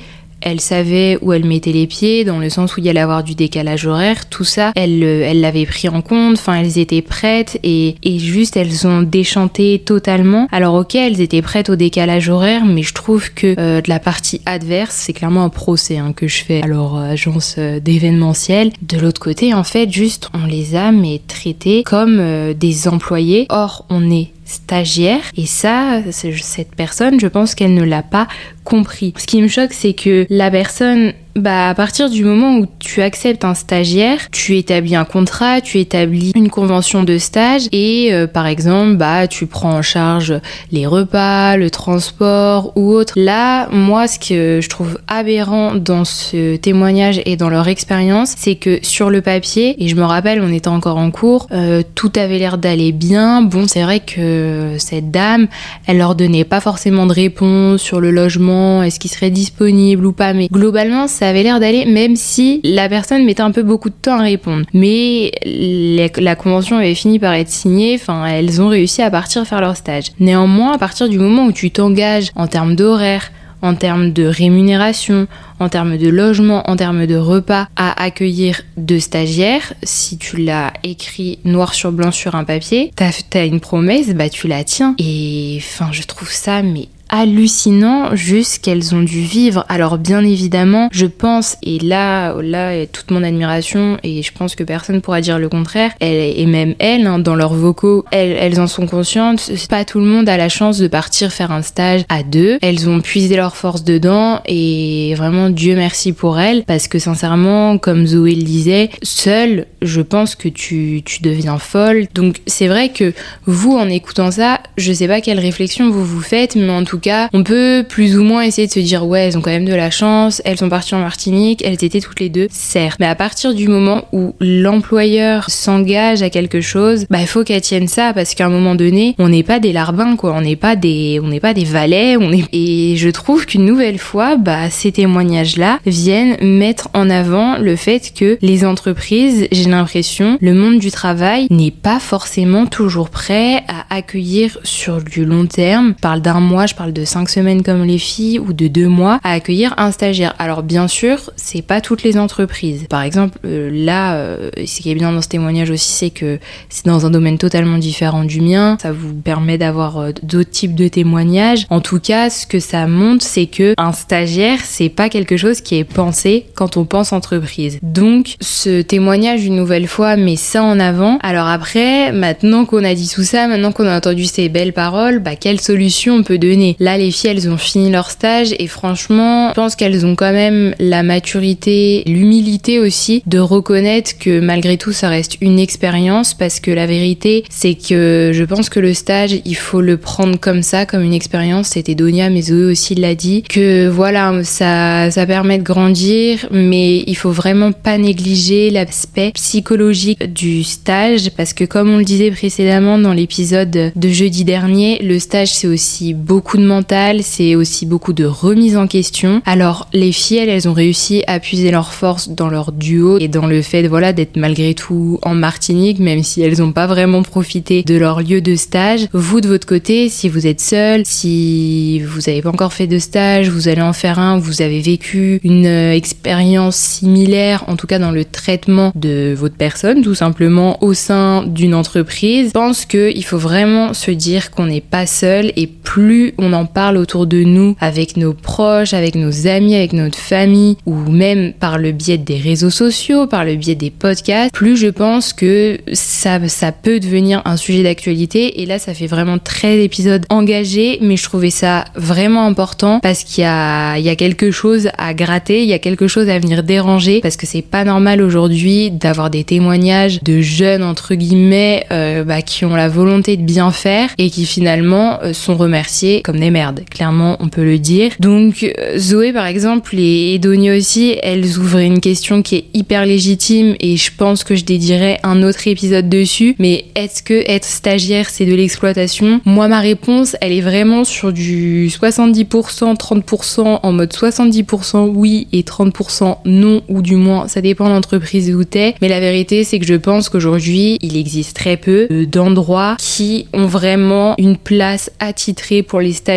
elle 0.47 0.61
savait 0.61 1.19
où 1.23 1.33
elle 1.33 1.45
mettait 1.45 1.73
les 1.73 1.89
pieds, 1.89 2.25
dans 2.25 2.39
le 2.39 2.49
sens 2.51 2.77
où 2.77 2.81
il 2.81 2.87
y 2.87 2.89
allait 2.89 3.01
avoir 3.01 3.25
du 3.25 3.35
décalage 3.35 3.85
horaire, 3.85 4.29
tout 4.29 4.45
ça, 4.45 4.71
elle 4.77 5.03
euh, 5.03 5.27
elle 5.27 5.41
l'avait 5.41 5.67
pris 5.67 5.89
en 5.89 6.03
compte, 6.03 6.39
enfin 6.39 6.55
elles 6.55 6.79
étaient 6.79 7.03
prêtes 7.03 7.59
et, 7.65 7.97
et 8.05 8.21
juste 8.21 8.57
elles 8.57 8.87
ont 8.87 9.03
déchanté 9.03 9.83
totalement. 9.85 10.47
Alors 10.53 10.75
ok, 10.75 10.95
elles 10.95 11.21
étaient 11.21 11.43
prêtes 11.43 11.69
au 11.69 11.75
décalage 11.75 12.29
horaire, 12.29 12.65
mais 12.65 12.85
je 12.85 12.95
trouve 12.95 13.35
que 13.35 13.57
euh, 13.59 13.81
de 13.81 13.89
la 13.89 13.99
partie 13.99 14.41
adverse, 14.47 14.95
c'est 14.95 15.13
clairement 15.13 15.43
un 15.43 15.49
procès 15.49 15.99
hein, 15.99 16.13
que 16.15 16.29
je 16.29 16.45
fais 16.45 16.63
à 16.63 16.69
leur 16.69 16.95
agence 16.95 17.57
euh, 17.59 17.81
d'événementiel. 17.81 18.71
De 18.83 18.99
l'autre 18.99 19.21
côté, 19.21 19.53
en 19.53 19.65
fait, 19.65 19.91
juste 19.91 20.31
on 20.33 20.47
les 20.47 20.77
a 20.77 20.93
mais 20.93 21.21
traités 21.27 21.83
comme 21.83 22.23
des 22.55 22.87
employés. 22.87 23.47
Or, 23.49 23.85
on 23.91 24.11
est 24.13 24.31
stagiaire. 24.47 25.21
Et 25.37 25.47
ça 25.47 26.01
cette 26.11 26.75
personne 26.75 27.21
je 27.21 27.27
pense 27.27 27.55
qu'elle 27.55 27.75
ne 27.75 27.85
l'a 27.85 28.03
pas 28.03 28.29
compris. 28.65 29.13
Ce 29.17 29.27
qui 29.27 29.43
me 29.43 29.49
choque 29.49 29.73
c'est 29.73 29.95
que 29.95 30.27
la 30.31 30.51
personne 30.51 31.13
bah, 31.37 31.69
à 31.69 31.75
partir 31.75 32.09
du 32.09 32.25
moment 32.25 32.59
où 32.59 32.67
tu 32.79 33.03
acceptes 33.03 33.45
un 33.45 33.55
stagiaire, 33.55 34.31
tu 34.31 34.57
établis 34.57 34.97
un 34.97 35.05
contrat, 35.05 35.61
tu 35.61 35.79
établis 35.79 36.33
une 36.35 36.49
convention 36.49 37.05
de 37.05 37.19
stage 37.19 37.69
et 37.73 38.09
euh, 38.13 38.27
par 38.27 38.47
exemple, 38.47 38.97
bah, 38.97 39.27
tu 39.27 39.47
prends 39.47 39.75
en 39.75 39.83
charge 39.83 40.41
les 40.73 40.87
repas, 40.87 41.57
le 41.57 41.71
transport 41.71 42.73
ou 42.75 42.93
autre. 42.93 43.15
Là, 43.17 43.69
moi, 43.71 44.09
ce 44.09 44.19
que 44.19 44.61
je 44.63 44.69
trouve 44.69 44.99
aberrant 45.09 45.75
dans 45.75 46.05
ce 46.05 46.57
témoignage 46.57 47.21
et 47.27 47.37
dans 47.37 47.51
leur 47.51 47.69
expérience, 47.69 48.35
c'est 48.37 48.57
que 48.57 48.79
sur 48.83 49.11
le 49.11 49.21
papier, 49.21 49.77
et 49.79 49.89
je 49.89 49.97
me 49.97 50.05
rappelle, 50.05 50.41
on 50.41 50.53
était 50.53 50.69
encore 50.69 50.97
en 50.97 51.11
cours, 51.11 51.49
euh, 51.53 51.83
tout 51.95 52.13
avait 52.17 52.39
l'air 52.39 52.57
d'aller 52.57 52.93
bien. 52.93 53.43
Bon, 53.43 53.67
c'est 53.69 53.83
vrai 53.83 54.01
que 54.01 54.77
cette 54.79 55.11
dame, 55.11 55.49
elle 55.87 55.99
leur 55.99 56.15
donnait 56.15 56.45
pas 56.45 56.61
forcément 56.61 57.07
de 57.07 57.13
réponse 57.13 57.83
sur 57.83 58.01
le 58.01 58.11
logement, 58.11 58.83
est-ce 58.83 58.99
qu'il 58.99 59.11
serait 59.11 59.31
disponible 59.31 60.07
ou 60.07 60.13
pas, 60.13 60.33
mais 60.33 60.49
globalement, 60.49 61.09
ça 61.09 61.26
avait 61.27 61.43
l'air 61.43 61.61
d'aller, 61.61 61.85
même 61.87 62.17
si 62.17 62.61
la 62.65 62.89
personne 62.89 63.25
mettait 63.25 63.43
un 63.43 63.51
peu 63.51 63.63
beaucoup 63.63 63.91
de 63.91 63.95
temps 63.95 64.19
à 64.19 64.23
répondre. 64.23 64.67
Mais 64.73 65.33
la 65.45 66.37
convention 66.37 66.77
avait 66.77 66.95
fini 66.95 67.19
par 67.19 67.35
être 67.35 67.51
signée, 67.51 67.99
enfin, 68.01 68.27
elles 68.27 68.61
ont 68.61 68.69
réussi 68.69 69.03
à 69.03 69.11
partir 69.11 69.47
faire 69.47 69.61
leur 69.61 69.77
stage. 69.77 70.13
Néanmoins, 70.21 70.73
à 70.73 70.79
partir 70.79 71.09
du 71.09 71.19
moment 71.19 71.47
où 71.47 71.53
tu 71.53 71.71
t'engages 71.71 72.31
en 72.35 72.47
termes 72.47 72.77
d'horaire, 72.77 73.31
en 73.63 73.75
termes 73.75 74.13
de 74.13 74.25
rémunération, 74.25 75.27
en 75.59 75.69
termes 75.69 75.97
de 75.97 76.09
logement, 76.09 76.69
en 76.71 76.77
termes 76.77 77.07
de 77.07 77.17
repas, 77.17 77.69
à 77.77 78.03
accueillir 78.03 78.63
deux 78.77 79.01
stagiaires. 79.01 79.73
Si 79.83 80.19
tu 80.19 80.37
l'as 80.37 80.73
écrit 80.85 81.39
noir 81.45 81.75
sur 81.75 81.93
blanc 81.93 82.13
sur 82.13 82.35
un 82.35 82.45
papier, 82.45 82.93
t'as 82.95 83.11
as 83.35 83.45
une 83.45 83.61
promesse, 83.61 84.09
bah 84.15 84.29
tu 84.29 84.49
la 84.49 84.65
tiens. 84.65 84.95
Et 84.99 85.59
enfin, 85.59 85.89
je 85.93 86.03
trouve 86.03 86.31
ça 86.31 86.63
mais 86.63 86.89
hallucinant 87.09 88.15
juste 88.15 88.63
qu'elles 88.63 88.95
ont 88.95 89.03
dû 89.03 89.21
vivre. 89.21 89.65
Alors 89.69 89.99
bien 89.99 90.25
évidemment, 90.25 90.89
je 90.93 91.07
pense, 91.07 91.57
et 91.63 91.79
là, 91.79 92.35
là 92.43 92.87
toute 92.87 93.11
mon 93.11 93.23
admiration, 93.23 93.99
et 94.03 94.23
je 94.23 94.33
pense 94.33 94.55
que 94.55 94.65
personne 94.65 95.01
pourra 95.01 95.21
dire 95.21 95.39
le 95.39 95.49
contraire, 95.49 95.93
elle, 96.01 96.39
et 96.39 96.47
même 96.47 96.75
elles, 96.79 97.07
hein, 97.07 97.19
dans 97.19 97.35
leurs 97.35 97.55
vocaux, 97.55 98.05
elles, 98.11 98.37
elles 98.39 98.61
en 98.61 98.67
sont 98.67 98.87
conscientes, 98.87 99.51
pas 99.69 99.85
tout 99.85 99.99
le 99.99 100.07
monde 100.07 100.29
a 100.29 100.37
la 100.37 100.49
chance 100.49 100.79
de 100.79 100.89
partir 100.89 101.33
faire 101.33 101.51
un 101.51 101.63
stage 101.63 102.03
à 102.09 102.23
deux. 102.23 102.59
Elles 102.63 102.89
ont 102.89 103.01
puisé 103.01 103.37
leur 103.37 103.57
force 103.57 103.85
dedans, 103.85 104.41
et 104.47 105.15
vraiment 105.17 105.51
Dieu 105.51 105.75
merci 105.77 106.13
pour 106.13 106.39
elles, 106.39 106.65
parce 106.65 106.89
que 106.89 106.99
sincèrement, 106.99 107.79
comme 107.79 108.07
Zoé 108.07 108.35
le 108.35 108.43
disait, 108.43 108.91
seule, 109.03 109.67
je 109.83 110.01
pense 110.01 110.35
que 110.35 110.49
tu, 110.49 111.03
tu 111.05 111.23
deviens 111.23 111.59
folle. 111.59 112.07
Donc 112.15 112.41
c'est 112.47 112.69
vrai 112.69 112.91
que 112.91 113.13
vous, 113.47 113.77
en 113.77 113.89
écoutant 113.89 114.31
ça, 114.31 114.61
je 114.77 114.93
sais 114.93 115.09
pas 115.09 115.21
quelle 115.21 115.41
réflexion 115.41 115.91
vous 115.91 116.05
vous 116.05 116.21
faites, 116.21 116.57
mais 116.57 116.71
en 116.71 116.85
tout 116.85 116.96
cas, 116.99 117.29
on 117.33 117.43
peut 117.43 117.85
plus 117.89 118.19
ou 118.19 118.25
moins 118.25 118.43
essayer 118.43 118.67
de 118.67 118.73
se 118.73 118.81
dire 118.81 119.07
ouais, 119.07 119.27
elles 119.27 119.39
ont 119.39 119.41
quand 119.41 119.51
même 119.51 119.65
de 119.65 119.75
la 119.75 119.91
chance, 119.91 120.43
elles 120.45 120.59
sont 120.59 120.69
parties 120.69 120.95
en 120.95 121.01
Martinique, 121.01 121.63
elles 121.65 121.85
étaient 121.85 122.01
toutes 122.01 122.21
les 122.21 122.29
deux, 122.29 122.49
certes. 122.51 122.99
Mais 123.01 123.07
à 123.07 123.15
partir 123.15 123.55
du 123.55 123.69
moment 123.69 124.05
où 124.13 124.35
l'employeur 124.41 125.51
s'engage 125.51 126.23
à 126.23 126.31
quelque 126.31 126.61
chose, 126.61 127.07
bah 127.11 127.19
il 127.21 127.27
faut 127.27 127.45
qu'elle 127.45 127.61
tienne 127.61 127.89
ça 127.89 128.13
parce 128.13 128.35
qu'à 128.35 128.47
un 128.47 128.51
moment 128.51 128.75
donné, 128.75 129.15
on 129.19 129.29
n'est 129.29 129.43
pas 129.43 129.59
des 129.59 129.73
larbins 129.73 130.17
quoi, 130.17 130.33
on 130.35 130.41
n'est 130.41 130.57
pas 130.57 130.77
des 130.77 131.21
on 131.23 131.29
n'est 131.29 131.41
pas 131.41 131.55
des 131.55 131.65
valets, 131.65 132.17
on 132.17 132.33
est 132.33 132.45
et 132.53 132.97
je 132.97 133.09
trouve 133.09 133.47
qu'une 133.47 133.65
nouvelle 133.65 133.99
fois, 133.99 134.37
bah 134.37 134.71
ces 134.71 134.93
témoignages-là 134.93 135.79
viennent 135.87 136.37
mettre 136.41 136.89
en 136.95 137.11
avant 137.11 137.59
le 137.59 137.77
fait 137.77 138.13
que 138.15 138.39
les 138.43 138.65
entreprises, 138.65 139.49
j'ai 139.53 139.65
l'impression, 139.65 140.39
le 140.41 140.55
monde 140.55 140.79
du 140.79 140.91
travail 140.91 141.47
n'est 141.51 141.71
pas 141.71 142.01
forcément 142.01 142.67
toujours 142.67 143.11
prêt 143.11 143.65
à 143.69 143.95
accueillir 143.95 144.59
sur 144.63 145.03
du 145.03 145.25
long 145.25 145.47
terme. 145.47 145.95
Je 145.97 146.03
parle 146.03 146.21
d'un 146.21 146.41
mois, 146.41 146.67
je 146.67 146.75
parle 146.75 146.86
de 146.93 147.05
cinq 147.05 147.29
semaines 147.29 147.63
comme 147.63 147.85
les 147.85 147.99
filles 147.99 148.39
ou 148.39 148.53
de 148.53 148.69
deux 148.69 148.89
mois 148.89 149.21
à 149.23 149.33
accueillir 149.33 149.75
un 149.79 149.91
stagiaire. 149.91 150.35
Alors 150.39 150.63
bien 150.63 150.89
sûr, 150.89 151.31
c'est 151.37 151.63
pas 151.63 151.81
toutes 151.81 152.03
les 152.03 152.19
entreprises. 152.19 152.87
Par 152.89 153.03
exemple, 153.03 153.39
euh, 153.45 153.71
là, 153.73 154.17
euh, 154.17 154.51
ce 154.65 154.81
qui 154.81 154.91
est 154.91 154.95
bien 154.95 155.13
dans 155.13 155.23
ce 155.23 155.29
témoignage 155.29 155.71
aussi, 155.71 155.91
c'est 155.91 156.11
que 156.11 156.39
c'est 156.69 156.87
dans 156.87 157.07
un 157.07 157.11
domaine 157.11 157.39
totalement 157.39 157.79
différent 157.79 158.25
du 158.25 158.41
mien. 158.41 158.77
Ça 158.81 158.93
vous 158.93 159.15
permet 159.15 159.59
d'avoir 159.59 159.99
euh, 159.99 160.11
d'autres 160.23 160.51
types 160.51 160.75
de 160.75 160.89
témoignages. 160.89 161.67
En 161.71 161.81
tout 161.81 162.01
cas, 162.01 162.31
ce 162.31 162.47
que 162.47 162.61
ça 162.61 162.87
montre, 162.87 163.25
c'est 163.25 163.47
que 163.47 163.75
un 163.79 163.93
stagiaire, 163.93 164.59
c'est 164.65 164.89
pas 164.89 165.09
quelque 165.09 165.37
chose 165.37 165.61
qui 165.61 165.77
est 165.77 165.85
pensé 165.85 166.47
quand 166.55 166.77
on 166.77 166.85
pense 166.85 167.13
entreprise. 167.13 167.79
Donc, 167.83 168.37
ce 168.41 168.83
témoignage 168.83 169.45
une 169.45 169.57
nouvelle 169.57 169.87
fois 169.87 170.17
met 170.17 170.37
ça 170.37 170.63
en 170.63 170.79
avant. 170.79 171.19
Alors 171.23 171.47
après, 171.47 172.13
maintenant 172.13 172.65
qu'on 172.65 172.85
a 172.85 172.95
dit 172.95 173.09
tout 173.09 173.23
ça, 173.23 173.49
maintenant 173.49 173.73
qu'on 173.73 173.87
a 173.87 173.97
entendu 173.97 174.25
ces 174.25 174.49
belles 174.49 174.73
paroles, 174.73 175.19
bah 175.19 175.37
quelle 175.37 175.61
solution 175.61 176.15
on 176.15 176.23
peut 176.23 176.39
donner? 176.39 176.76
Là, 176.79 176.99
les 176.99 177.11
filles, 177.11 177.31
elles 177.31 177.49
ont 177.49 177.57
fini 177.57 177.91
leur 177.91 178.11
stage 178.11 178.55
et 178.59 178.67
franchement, 178.67 179.51
je 179.51 179.55
pense 179.55 179.77
qu'elles 179.77 180.05
ont 180.07 180.15
quand 180.15 180.33
même 180.33 180.75
la 180.79 181.03
maturité, 181.03 182.03
l'humilité 182.07 182.79
aussi 182.79 183.23
de 183.27 183.39
reconnaître 183.39 184.19
que 184.19 184.41
malgré 184.41 184.77
tout, 184.77 184.93
ça 184.93 185.09
reste 185.09 185.37
une 185.41 185.59
expérience 185.59 186.35
parce 186.35 186.61
que 186.61 186.71
la 186.71 186.87
vérité, 186.87 187.45
c'est 187.51 187.75
que 187.75 188.31
je 188.33 188.45
pense 188.45 188.69
que 188.69 188.81
le 188.81 188.95
stage, 188.95 189.41
il 189.45 189.57
faut 189.57 189.81
le 189.81 189.97
prendre 189.97 190.39
comme 190.39 190.63
ça, 190.63 190.87
comme 190.87 191.03
une 191.03 191.15
expérience. 191.15 191.69
C'était 191.69 191.95
Donia, 191.95 192.31
mais 192.31 192.43
Zoé 192.43 192.65
aussi 192.65 192.95
l'a 192.95 193.15
dit, 193.15 193.43
que 193.43 193.89
voilà, 193.89 194.45
ça, 194.45 195.11
ça 195.11 195.27
permet 195.27 195.59
de 195.59 195.63
grandir, 195.63 196.47
mais 196.51 197.05
il 197.07 197.17
faut 197.17 197.31
vraiment 197.31 197.73
pas 197.73 197.99
négliger 197.99 198.71
l'aspect 198.71 199.33
psychologique 199.35 200.33
du 200.33 200.65
stage 200.65 201.31
parce 201.37 201.53
que 201.53 201.65
comme 201.65 201.91
on 201.91 201.99
le 201.99 202.05
disait 202.05 202.31
précédemment 202.31 202.99
dans 202.99 203.13
l'épisode 203.13 203.93
de 203.95 204.09
jeudi 204.09 204.45
dernier, 204.45 204.99
le 205.03 205.19
stage 205.19 205.53
c'est 205.53 205.67
aussi 205.67 206.15
beaucoup 206.15 206.57
de 206.57 206.66
mental, 206.67 207.23
c'est 207.23 207.55
aussi 207.55 207.87
beaucoup 207.87 208.13
de 208.13 208.25
remise 208.25 208.77
en 208.77 208.87
question. 208.87 209.41
Alors 209.47 209.89
les 209.93 210.13
filles, 210.13 210.39
elles, 210.39 210.69
ont 210.69 210.73
réussi 210.73 211.23
à 211.27 211.41
puiser 211.41 211.71
leur 211.71 211.93
force 211.93 212.29
dans 212.29 212.49
leur 212.49 212.73
duo 212.73 213.19
et 213.19 213.29
dans 213.29 213.47
le 213.47 213.63
fait 213.63 213.87
voilà 213.87 214.13
d'être 214.13 214.37
malgré 214.37 214.75
tout 214.75 215.19
en 215.23 215.35
Martinique, 215.35 215.99
même 215.99 216.23
si 216.23 216.43
elles 216.43 216.59
n'ont 216.59 216.73
pas 216.73 216.87
vraiment 216.87 217.23
profité 217.23 217.83
de 217.83 217.97
leur 217.97 218.21
lieu 218.21 218.41
de 218.41 218.57
stage. 218.57 219.07
Vous 219.13 219.41
de 219.41 219.49
votre 219.49 219.67
côté, 219.67 220.09
si 220.09 220.29
vous 220.29 220.47
êtes 220.47 220.61
seul, 220.61 221.03
si 221.05 222.01
vous 222.01 222.21
n'avez 222.27 222.43
pas 222.43 222.51
encore 222.51 222.73
fait 222.73 222.87
de 222.87 222.99
stage, 222.99 223.49
vous 223.49 223.69
allez 223.69 223.83
en 223.83 223.93
faire 223.93 224.19
un, 224.19 224.39
vous 224.39 224.63
avez 224.63 224.81
vécu 224.81 225.41
une 225.45 225.67
euh, 225.67 225.93
expérience 225.93 226.77
similaire, 226.77 227.65
en 227.69 227.77
tout 227.77 227.87
cas 227.87 227.99
dans 227.99 228.11
le 228.11 228.25
traitement 228.25 228.93
de 228.95 229.35
votre 229.37 229.57
personne, 229.57 230.03
tout 230.03 230.15
simplement 230.15 230.83
au 230.83 230.95
sein 230.95 231.45
d'une 231.45 231.75
entreprise. 231.75 232.49
Je 232.49 232.53
pense 232.53 232.85
qu'il 232.85 233.25
faut 233.25 233.39
vraiment 233.39 233.95
se 233.95 234.11
dire 234.11 234.51
qu'on 234.51 234.67
n'est 234.67 234.81
pas 234.81 235.07
seul 235.07 235.53
et 235.57 235.67
plus 235.67 236.35
on 236.39 236.53
en 236.57 236.67
parle 236.67 236.97
autour 236.97 237.27
de 237.27 237.43
nous 237.43 237.77
avec 237.81 238.17
nos 238.17 238.33
proches, 238.33 238.95
avec 238.95 239.15
nos 239.15 239.47
amis, 239.47 239.75
avec 239.75 239.93
notre 239.93 240.19
famille 240.19 240.77
ou 240.87 240.95
même 240.95 241.53
par 241.53 241.79
le 241.79 241.93
biais 241.93 242.19
des 242.19 242.39
réseaux 242.39 242.71
sociaux, 242.71 243.27
par 243.27 243.45
le 243.45 243.57
biais 243.57 243.75
des 243.75 243.91
podcasts, 243.91 244.53
plus 244.53 244.77
je 244.77 244.89
pense 244.89 245.33
que 245.33 245.79
ça, 245.93 246.47
ça 246.49 246.73
peut 246.73 247.01
devenir 247.01 247.43
un 247.45 247.57
sujet 247.57 247.83
d'actualité. 247.83 248.63
Et 248.63 248.67
là, 248.67 248.79
ça 248.79 248.95
fait 248.95 249.07
vraiment 249.07 249.39
13 249.39 249.81
épisodes 249.81 250.25
engagés, 250.31 250.99
mais 251.01 251.17
je 251.17 251.25
trouvais 251.25 251.51
ça 251.51 251.85
vraiment 251.95 252.47
important 252.47 253.01
parce 253.01 253.25
qu'il 253.25 253.43
y 253.43 253.47
a, 253.47 253.99
il 253.99 254.05
y 254.05 254.09
a 254.09 254.17
quelque 254.17 254.51
chose 254.51 254.89
à 254.99 255.15
gratter, 255.15 255.63
il 255.63 255.69
y 255.69 255.73
a 255.73 255.79
quelque 255.79 256.09
chose 256.09 256.29
à 256.29 256.39
venir 256.39 256.63
déranger 256.63 257.21
parce 257.21 257.37
que 257.37 257.47
c'est 257.47 257.63
pas 257.63 257.85
normal 257.85 258.23
aujourd'hui 258.23 258.91
d'avoir 258.91 259.31
des 259.31 259.45
témoignages 259.45 260.23
de 260.23 260.41
jeunes 260.41 260.83
entre 260.83 261.15
guillemets 261.15 261.87
euh, 261.91 262.25
bah, 262.25 262.43
qui 262.43 262.65
ont 262.65 262.75
la 262.75 262.89
volonté 262.89 263.37
de 263.37 263.43
bien 263.43 263.71
faire 263.71 264.11
et 264.19 264.31
qui 264.31 264.47
finalement 264.47 265.19
euh, 265.23 265.33
sont 265.33 265.57
remerciés 265.57 266.23
comme 266.23 266.39
démerde. 266.47 266.85
Clairement, 266.89 267.37
on 267.41 267.49
peut 267.49 267.65
le 267.65 267.79
dire. 267.79 268.13
Donc, 268.21 268.63
euh, 268.63 268.99
Zoé, 268.99 269.33
par 269.33 269.47
exemple, 269.47 269.97
et 269.99 270.35
Edonia 270.35 270.77
aussi, 270.77 271.17
elles 271.25 271.59
ouvrent 271.59 271.79
une 271.79 272.01
question 272.01 272.41
qui 272.41 272.55
est 272.57 272.65
hyper 272.73 273.05
légitime 273.05 273.75
et 273.81 273.97
je 273.97 274.13
pense 274.17 274.45
que 274.45 274.55
je 274.55 274.65
dédierai 274.65 275.19
un 275.25 275.43
autre 275.43 275.67
épisode 275.67 276.09
dessus. 276.09 276.55
Mais 276.61 276.85
est-ce 276.95 277.25
que 277.25 277.43
être 277.51 277.65
stagiaire, 277.65 278.31
c'est 278.31 278.47
de 278.47 278.55
l'exploitation? 278.55 279.41
Moi, 279.45 279.67
ma 279.67 279.81
réponse, 279.81 280.37
elle 280.41 280.53
est 280.53 280.61
vraiment 280.61 281.03
sur 281.03 281.33
du 281.33 281.89
70%, 281.89 282.95
30%, 282.97 283.81
en 283.83 283.93
mode 283.93 284.13
70% 284.13 285.11
oui 285.13 285.49
et 285.53 285.63
30% 285.63 286.37
non, 286.45 286.83
ou 286.89 287.03
du 287.03 287.17
moins, 287.17 287.49
ça 287.49 287.61
dépend 287.61 287.87
de 287.87 287.95
l'entreprise 287.95 288.55
où 288.55 288.63
t'es. 288.63 288.95
Mais 289.03 289.09
la 289.09 289.19
vérité, 289.19 289.65
c'est 289.65 289.81
que 289.81 289.87
je 289.87 289.95
pense 289.95 290.29
qu'aujourd'hui, 290.29 290.97
il 291.01 291.17
existe 291.17 291.57
très 291.57 291.77
peu 291.77 292.07
d'endroits 292.31 292.97
qui 293.01 293.49
ont 293.53 293.67
vraiment 293.67 294.35
une 294.39 294.57
place 294.57 295.11
attitrée 295.19 295.83
pour 295.83 296.01
les 296.01 296.13
stagiaires 296.13 296.36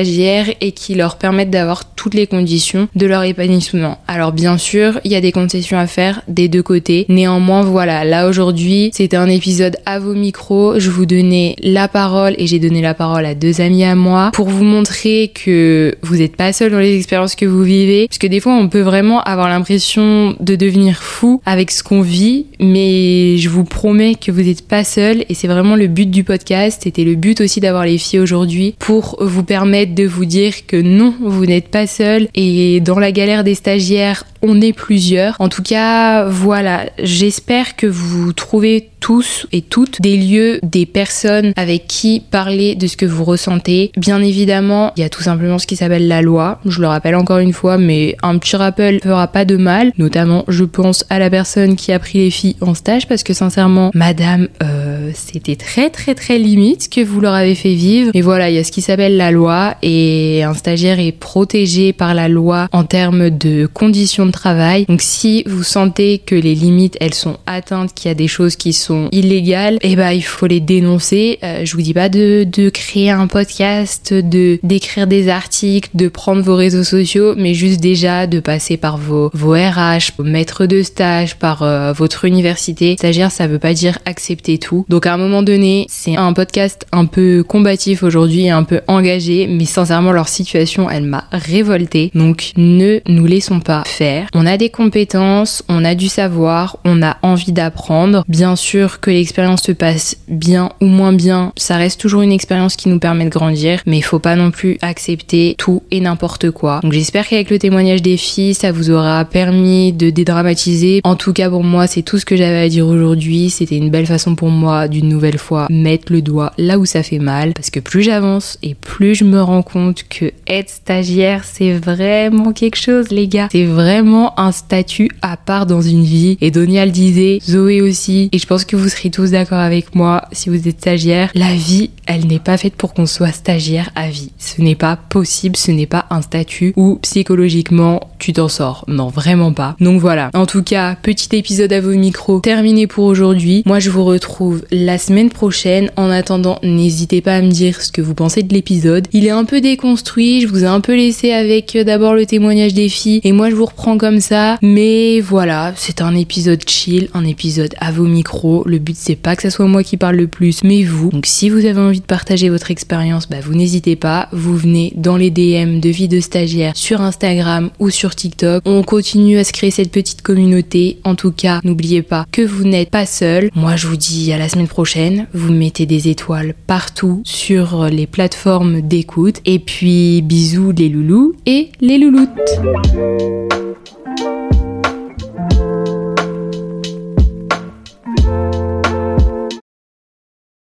et 0.62 0.72
qui 0.72 0.96
leur 0.96 1.18
permettent 1.18 1.50
d'avoir 1.50 1.94
toutes 1.96 2.14
les 2.14 2.28
conditions 2.28 2.88
de 2.96 3.06
leur 3.06 3.24
épanouissement. 3.24 4.00
Alors 4.08 4.32
bien 4.32 4.58
sûr, 4.58 5.00
il 5.04 5.12
y 5.12 5.16
a 5.16 5.22
des 5.22 5.32
concessions 5.32 5.78
à 5.78 5.88
faire 5.88 6.22
des 6.28 6.48
deux 6.48 6.64
côtés. 6.64 7.06
Néanmoins, 7.10 7.62
voilà, 7.62 8.06
là 8.06 8.28
aujourd'hui, 8.30 8.92
c'était 8.94 9.18
un 9.18 9.30
épisode 9.30 9.78
à 9.86 10.00
vos 10.00 10.14
micros. 10.14 10.80
Je 10.80 10.90
vous 10.90 11.06
donnais 11.06 11.56
la 11.62 11.88
parole 11.88 12.36
et 12.38 12.48
j'ai 12.48 12.60
donné 12.60 12.82
la 12.82 12.94
parole 12.94 13.26
à 13.26 13.36
deux 13.36 13.60
amis 13.60 13.84
à 13.84 13.96
moi 13.96 14.32
pour 14.34 14.48
vous 14.50 14.64
montrer 14.64 15.32
que 15.34 15.96
vous 16.02 16.18
n'êtes 16.18 16.36
pas 16.36 16.54
seul 16.54 16.72
dans 16.72 16.80
les 16.80 16.96
expériences 16.96 17.36
que 17.36 17.46
vous 17.46 17.64
vivez. 17.64 18.08
Parce 18.08 18.18
que 18.18 18.28
des 18.28 18.40
fois, 18.40 18.54
on 18.54 18.70
peut 18.70 18.82
vraiment 18.82 19.22
avoir 19.24 19.50
l'impression 19.50 20.36
de 20.40 20.56
devenir 20.56 21.04
fou 21.04 21.42
avec 21.46 21.72
ce 21.72 21.84
qu'on 21.84 22.02
vit, 22.02 22.46
mais 22.60 23.38
je 23.38 23.50
vous 23.50 23.66
promets 23.66 24.16
que 24.16 24.32
vous 24.32 24.42
n'êtes 24.42 24.66
pas 24.66 24.84
seul 24.84 25.26
et 25.28 25.34
c'est 25.34 25.48
vraiment 25.48 25.76
le 25.76 25.88
but 25.88 26.10
du 26.10 26.24
podcast. 26.24 26.82
C'était 26.84 27.04
le 27.04 27.16
but 27.16 27.42
aussi 27.42 27.60
d'avoir 27.60 27.86
les 27.86 27.98
filles 27.98 28.20
aujourd'hui 28.20 28.76
pour 28.80 29.18
vous 29.20 29.44
permettre 29.44 29.79
de 29.86 30.06
vous 30.06 30.26
dire 30.26 30.66
que 30.68 30.78
non, 30.78 31.14
vous 31.22 31.46
n'êtes 31.46 31.70
pas 31.70 31.88
seul 31.88 32.28
et 32.36 32.80
dans 32.80 33.00
la 33.00 33.12
galère 33.12 33.44
des 33.44 33.56
stagiaires, 33.56 34.24
on 34.42 34.62
est 34.62 34.74
plusieurs. 34.74 35.36
En 35.40 35.50
tout 35.50 35.64
cas, 35.64 36.26
voilà, 36.26 36.86
j'espère 37.02 37.76
que 37.76 37.88
vous 37.88 38.34
trouvez 38.34 38.90
tous 39.00 39.48
et 39.52 39.62
toutes 39.62 40.02
des 40.02 40.18
lieux, 40.18 40.60
des 40.62 40.86
personnes 40.86 41.54
avec 41.56 41.88
qui 41.88 42.22
parler 42.32 42.76
de 42.76 42.88
ce 42.88 42.98
que 42.98 43.06
vous 43.06 43.24
ressentez. 43.24 43.92
Bien 43.98 44.22
évidemment, 44.22 44.92
il 44.98 45.02
y 45.02 45.04
a 45.04 45.10
tout 45.10 45.22
simplement 45.22 45.58
ce 45.58 45.68
qui 45.68 45.76
s'appelle 45.76 46.08
la 46.08 46.22
loi. 46.22 46.60
Je 46.66 46.82
le 46.82 46.88
rappelle 46.88 47.16
encore 47.16 47.40
une 47.40 47.54
fois, 47.54 47.78
mais 47.78 48.16
un 48.24 48.38
petit 48.38 48.56
rappel 48.56 49.00
fera 49.02 49.28
pas 49.28 49.46
de 49.46 49.58
mal. 49.58 49.94
Notamment, 49.98 50.44
je 50.48 50.64
pense 50.64 51.06
à 51.10 51.20
la 51.20 51.30
personne 51.30 51.76
qui 51.76 51.92
a 51.92 52.00
pris 52.00 52.20
les 52.20 52.32
filles 52.32 52.58
en 52.62 52.74
stage 52.74 53.08
parce 53.08 53.24
que 53.24 53.34
sincèrement, 53.34 53.92
madame, 53.94 54.48
euh, 54.64 55.12
c'était 55.14 55.56
très 55.56 55.90
très 55.90 56.16
très 56.16 56.38
limite 56.38 56.84
ce 56.84 56.90
que 56.90 57.02
vous 57.02 57.22
leur 57.22 57.34
avez 57.34 57.56
fait 57.56 57.76
vivre. 57.76 58.12
Et 58.14 58.22
voilà, 58.22 58.50
il 58.50 58.56
y 58.56 58.60
a 58.60 58.64
ce 58.64 58.72
qui 58.72 58.82
s'appelle 58.82 59.18
la 59.18 59.32
loi 59.32 59.69
et 59.82 60.44
un 60.44 60.54
stagiaire 60.54 61.00
est 61.00 61.12
protégé 61.12 61.94
par 61.94 62.14
la 62.14 62.28
loi 62.28 62.68
en 62.72 62.84
termes 62.84 63.30
de 63.30 63.68
conditions 63.72 64.26
de 64.26 64.32
travail. 64.32 64.86
Donc 64.86 65.02
si 65.02 65.44
vous 65.48 65.64
sentez 65.64 66.20
que 66.20 66.36
les 66.36 66.56
limites 66.56 66.98
elles 67.00 67.14
sont 67.14 67.38
atteintes, 67.46 67.94
qu'il 67.94 68.10
y 68.10 68.12
a 68.12 68.16
des 68.16 68.28
choses 68.28 68.56
qui 68.56 68.74
sont 68.74 69.10
illégales, 69.12 69.76
et 69.82 69.92
eh 69.92 69.96
ben 69.96 70.12
il 70.12 70.24
faut 70.24 70.48
les 70.48 70.60
dénoncer. 70.60 71.40
Euh, 71.44 71.66
je 71.66 71.76
vous 71.76 71.82
dis 71.82 71.94
pas 71.94 72.10
de, 72.10 72.46
de 72.46 72.70
créer 72.70 73.10
un 73.10 73.28
podcast, 73.28 74.14
de 74.14 74.60
d'écrire 74.64 75.08
des 75.08 75.30
articles, 75.30 75.90
de 75.94 76.08
prendre 76.08 76.42
vos 76.42 76.56
réseaux 76.56 76.84
sociaux, 76.84 77.34
mais 77.38 77.54
juste 77.54 77.80
déjà 77.80 78.28
de 78.28 78.40
passer 78.40 78.78
par 78.78 78.98
vos 78.98 79.30
vos 79.34 79.54
RH, 79.54 80.14
vos 80.18 80.24
maîtres 80.24 80.66
de 80.66 80.82
stage, 80.84 81.36
par 81.36 81.64
euh, 81.64 81.94
votre 81.94 82.26
université. 82.26 82.96
Stagiaire, 82.98 83.32
ça 83.32 83.48
veut 83.48 83.60
pas 83.60 83.74
dire 83.74 84.00
accepter 84.06 84.58
tout. 84.58 84.86
Donc 84.90 85.06
à 85.06 85.14
un 85.14 85.18
moment 85.18 85.44
donné, 85.44 85.86
c'est 85.90 86.16
un 86.16 86.34
podcast 86.34 86.86
un 86.92 87.06
peu 87.06 87.44
combatif 87.44 88.04
aujourd'hui, 88.04 88.50
un 88.50 88.64
peu 88.64 88.82
engagé, 88.88 89.48
mais 89.60 89.66
sincèrement 89.66 90.14
leur 90.14 90.30
situation, 90.30 90.90
elle 90.90 91.04
m'a 91.04 91.26
révoltée. 91.34 92.12
Donc 92.16 92.54
ne 92.56 93.00
nous 93.10 93.26
laissons 93.26 93.60
pas 93.60 93.84
faire. 93.86 94.28
On 94.34 94.46
a 94.46 94.56
des 94.56 94.70
compétences, 94.70 95.66
on 95.68 95.84
a 95.84 95.96
du 95.96 96.08
savoir, 96.08 96.78
on 96.86 97.04
a 97.04 97.18
envie 97.24 97.52
d'apprendre. 97.52 98.24
Bien 98.30 98.56
sûr 98.56 99.02
que 99.02 99.12
l'expérience 99.12 99.64
se 99.64 99.74
passe 99.74 100.16
bien 100.30 100.72
ou 100.80 100.86
moins 100.86 101.12
bien, 101.12 101.52
ça 101.58 101.76
reste 101.76 102.00
toujours 102.00 102.22
une 102.22 102.32
expérience 102.32 102.78
qui 102.78 102.88
nous 102.88 103.00
permet 103.00 103.26
de 103.26 103.30
grandir, 103.30 103.82
mais 103.86 103.98
il 103.98 104.02
faut 104.02 104.20
pas 104.20 104.38
non 104.38 104.50
plus 104.50 104.78
accepter 104.82 105.56
tout 105.58 105.84
et 105.92 106.00
n'importe 106.00 106.52
quoi. 106.52 106.80
Donc 106.82 106.94
j'espère 106.94 107.28
qu'avec 107.28 107.50
le 107.50 107.60
témoignage 107.60 108.02
des 108.02 108.16
filles, 108.16 108.54
ça 108.54 108.72
vous 108.72 108.92
aura 108.92 109.26
permis 109.26 109.92
de 109.92 110.10
dédramatiser. 110.10 111.02
En 111.04 111.18
tout 111.18 111.34
cas 111.34 111.50
pour 111.50 111.66
moi, 111.66 111.86
c'est 111.86 112.02
tout 112.02 112.18
ce 112.18 112.26
que 112.26 112.38
j'avais 112.38 112.62
à 112.62 112.70
dire 112.70 112.88
aujourd'hui. 112.88 113.50
C'était 113.50 113.76
une 113.76 113.90
belle 113.90 114.08
façon 114.08 114.36
pour 114.36 114.52
moi 114.52 114.88
d'une 114.88 115.10
nouvelle 115.10 115.38
fois 115.38 115.68
mettre 115.70 116.14
le 116.14 116.22
doigt 116.22 116.54
là 116.58 116.80
où 116.80 116.86
ça 116.86 117.04
fait 117.04 117.20
mal 117.20 117.52
parce 117.54 117.70
que 117.72 117.82
plus 117.82 118.04
j'avance 118.04 118.58
et 118.64 118.74
plus 118.74 119.16
je 119.16 119.26
me 119.26 119.42
rends 119.42 119.49
compte 119.64 120.04
que 120.10 120.32
être 120.48 120.70
stagiaire, 120.70 121.44
c'est 121.44 121.74
vraiment 121.74 122.54
quelque 122.54 122.78
chose 122.78 123.10
les 123.10 123.28
gars. 123.28 123.50
C'est 123.52 123.66
vraiment 123.66 124.40
un 124.40 124.52
statut 124.52 125.10
à 125.22 125.38
part 125.38 125.66
dans 125.66 125.82
une 125.82 126.04
vie. 126.04 126.38
Et 126.42 126.52
Donia 126.52 126.86
le 126.86 126.92
disait, 126.92 127.40
Zoé 127.44 127.82
aussi, 127.82 128.30
et 128.32 128.38
je 128.38 128.48
pense 128.48 128.66
que 128.66 128.76
vous 128.76 128.90
serez 128.90 129.10
tous 129.10 129.32
d'accord 129.32 129.60
avec 129.60 129.96
moi 129.96 130.24
si 130.32 130.50
vous 130.50 130.68
êtes 130.68 130.80
stagiaire, 130.80 131.32
la 131.36 131.54
vie, 131.54 131.90
elle 132.06 132.28
n'est 132.28 132.40
pas 132.40 132.58
faite 132.58 132.76
pour 132.76 132.94
qu'on 132.94 133.06
soit 133.06 133.32
stagiaire 133.32 133.90
à 133.96 134.10
vie. 134.10 134.32
Ce 134.38 134.62
n'est 134.62 134.76
pas 134.76 134.96
possible, 134.96 135.56
ce 135.56 135.72
n'est 135.72 135.86
pas 135.86 136.06
un 136.10 136.22
statut 136.22 136.74
où 136.76 136.98
psychologiquement 137.02 138.10
tu 138.20 138.34
t'en 138.34 138.48
sors. 138.48 138.86
Non, 138.88 139.08
vraiment 139.08 139.54
pas. 139.54 139.76
Donc 139.80 140.00
voilà. 140.00 140.30
En 140.34 140.46
tout 140.46 140.64
cas, 140.64 140.96
petit 140.96 141.36
épisode 141.36 141.74
à 141.74 141.82
vos 141.82 141.94
micros 141.94 142.40
terminé 142.40 142.88
pour 142.88 143.06
aujourd'hui. 143.06 143.64
Moi, 143.66 143.80
je 143.80 143.90
vous 143.90 144.04
retrouve 144.04 144.64
la 144.72 144.98
semaine 144.98 145.30
prochaine. 145.30 145.92
En 145.96 146.10
attendant, 146.10 146.60
n'hésitez 146.64 147.22
pas 147.22 147.36
à 147.36 147.42
me 147.42 147.52
dire 147.52 147.82
ce 147.82 147.92
que 147.92 148.02
vous 148.02 148.14
pensez 148.14 148.44
de 148.44 148.54
l'épisode. 148.54 149.08
Il 149.14 149.26
est 149.26 149.32
un 149.40 149.46
peu 149.46 149.62
déconstruit, 149.62 150.42
je 150.42 150.48
vous 150.48 150.66
ai 150.66 150.68
un 150.68 150.82
peu 150.82 150.94
laissé 150.94 151.32
avec 151.32 151.74
euh, 151.78 151.86
d'abord 151.86 152.14
le 152.14 152.26
témoignage 152.26 152.74
des 152.74 152.90
filles 152.90 153.22
et 153.24 153.32
moi 153.32 153.50
je 153.50 153.56
vous 153.56 153.66
reprends 153.66 153.98
comme 153.98 154.20
ça. 154.20 154.58
Mais 154.62 155.22
voilà, 155.22 155.74
c'est 155.78 156.02
un 156.02 156.14
épisode 156.14 156.68
chill, 156.68 157.08
un 157.14 157.24
épisode 157.24 157.74
à 157.80 157.94
vos 157.94 158.04
micros. 158.04 158.64
Le 158.66 158.80
but 158.80 158.98
c'est 159.00 159.16
pas 159.16 159.38
que 159.38 159.44
ce 159.44 159.50
soit 159.50 159.66
moi 159.66 159.82
qui 159.82 159.96
parle 159.96 160.18
le 160.18 160.28
plus, 160.28 160.62
mais 160.66 160.84
vous. 160.84 161.10
Donc 161.12 161.26
si 161.26 161.50
vous 161.50 161.66
avez 161.66 161.80
envie 161.80 162.02
de 162.02 162.06
partager 162.06 162.50
votre 162.50 162.70
expérience, 162.70 163.30
bah 163.30 163.38
vous 163.42 163.56
n'hésitez 163.56 163.96
pas. 163.96 164.28
Vous 164.34 164.58
venez 164.58 164.92
dans 164.98 165.16
les 165.16 165.30
DM 165.30 165.80
de 165.80 165.90
vie 165.90 166.10
de 166.10 166.20
stagiaire 166.20 166.74
sur 166.76 167.00
Instagram 167.00 167.70
ou 167.80 167.90
sur 167.90 168.16
TikTok. 168.16 168.64
On 168.66 168.84
continue 168.84 169.38
à 169.38 169.46
se 169.46 169.54
créer 169.54 169.72
cette 169.72 169.92
petite 169.92 170.22
communauté. 170.22 171.00
En 171.06 171.16
tout 171.16 171.32
cas, 171.32 171.62
n'oubliez 171.64 172.02
pas 172.02 172.26
que 172.34 172.42
vous 172.42 172.66
n'êtes 172.66 172.90
pas 172.90 173.06
seul. 173.06 173.52
Moi 173.56 173.78
je 173.78 173.88
vous 173.88 173.96
dis 173.96 174.34
à 174.34 174.38
la 174.38 174.50
semaine 174.50 174.68
prochaine. 174.68 175.28
Vous 175.34 175.54
mettez 175.54 175.86
des 175.86 176.10
étoiles 176.10 176.56
partout 176.68 177.22
sur 177.24 177.86
les 177.86 178.06
plateformes 178.06 178.82
d'écoute. 178.82 179.29
Et 179.46 179.60
puis 179.60 180.22
bisous 180.22 180.72
les 180.72 180.90
loulous 180.90 181.34
et 181.46 181.72
les 181.82 181.98
louloutes. 181.98 182.30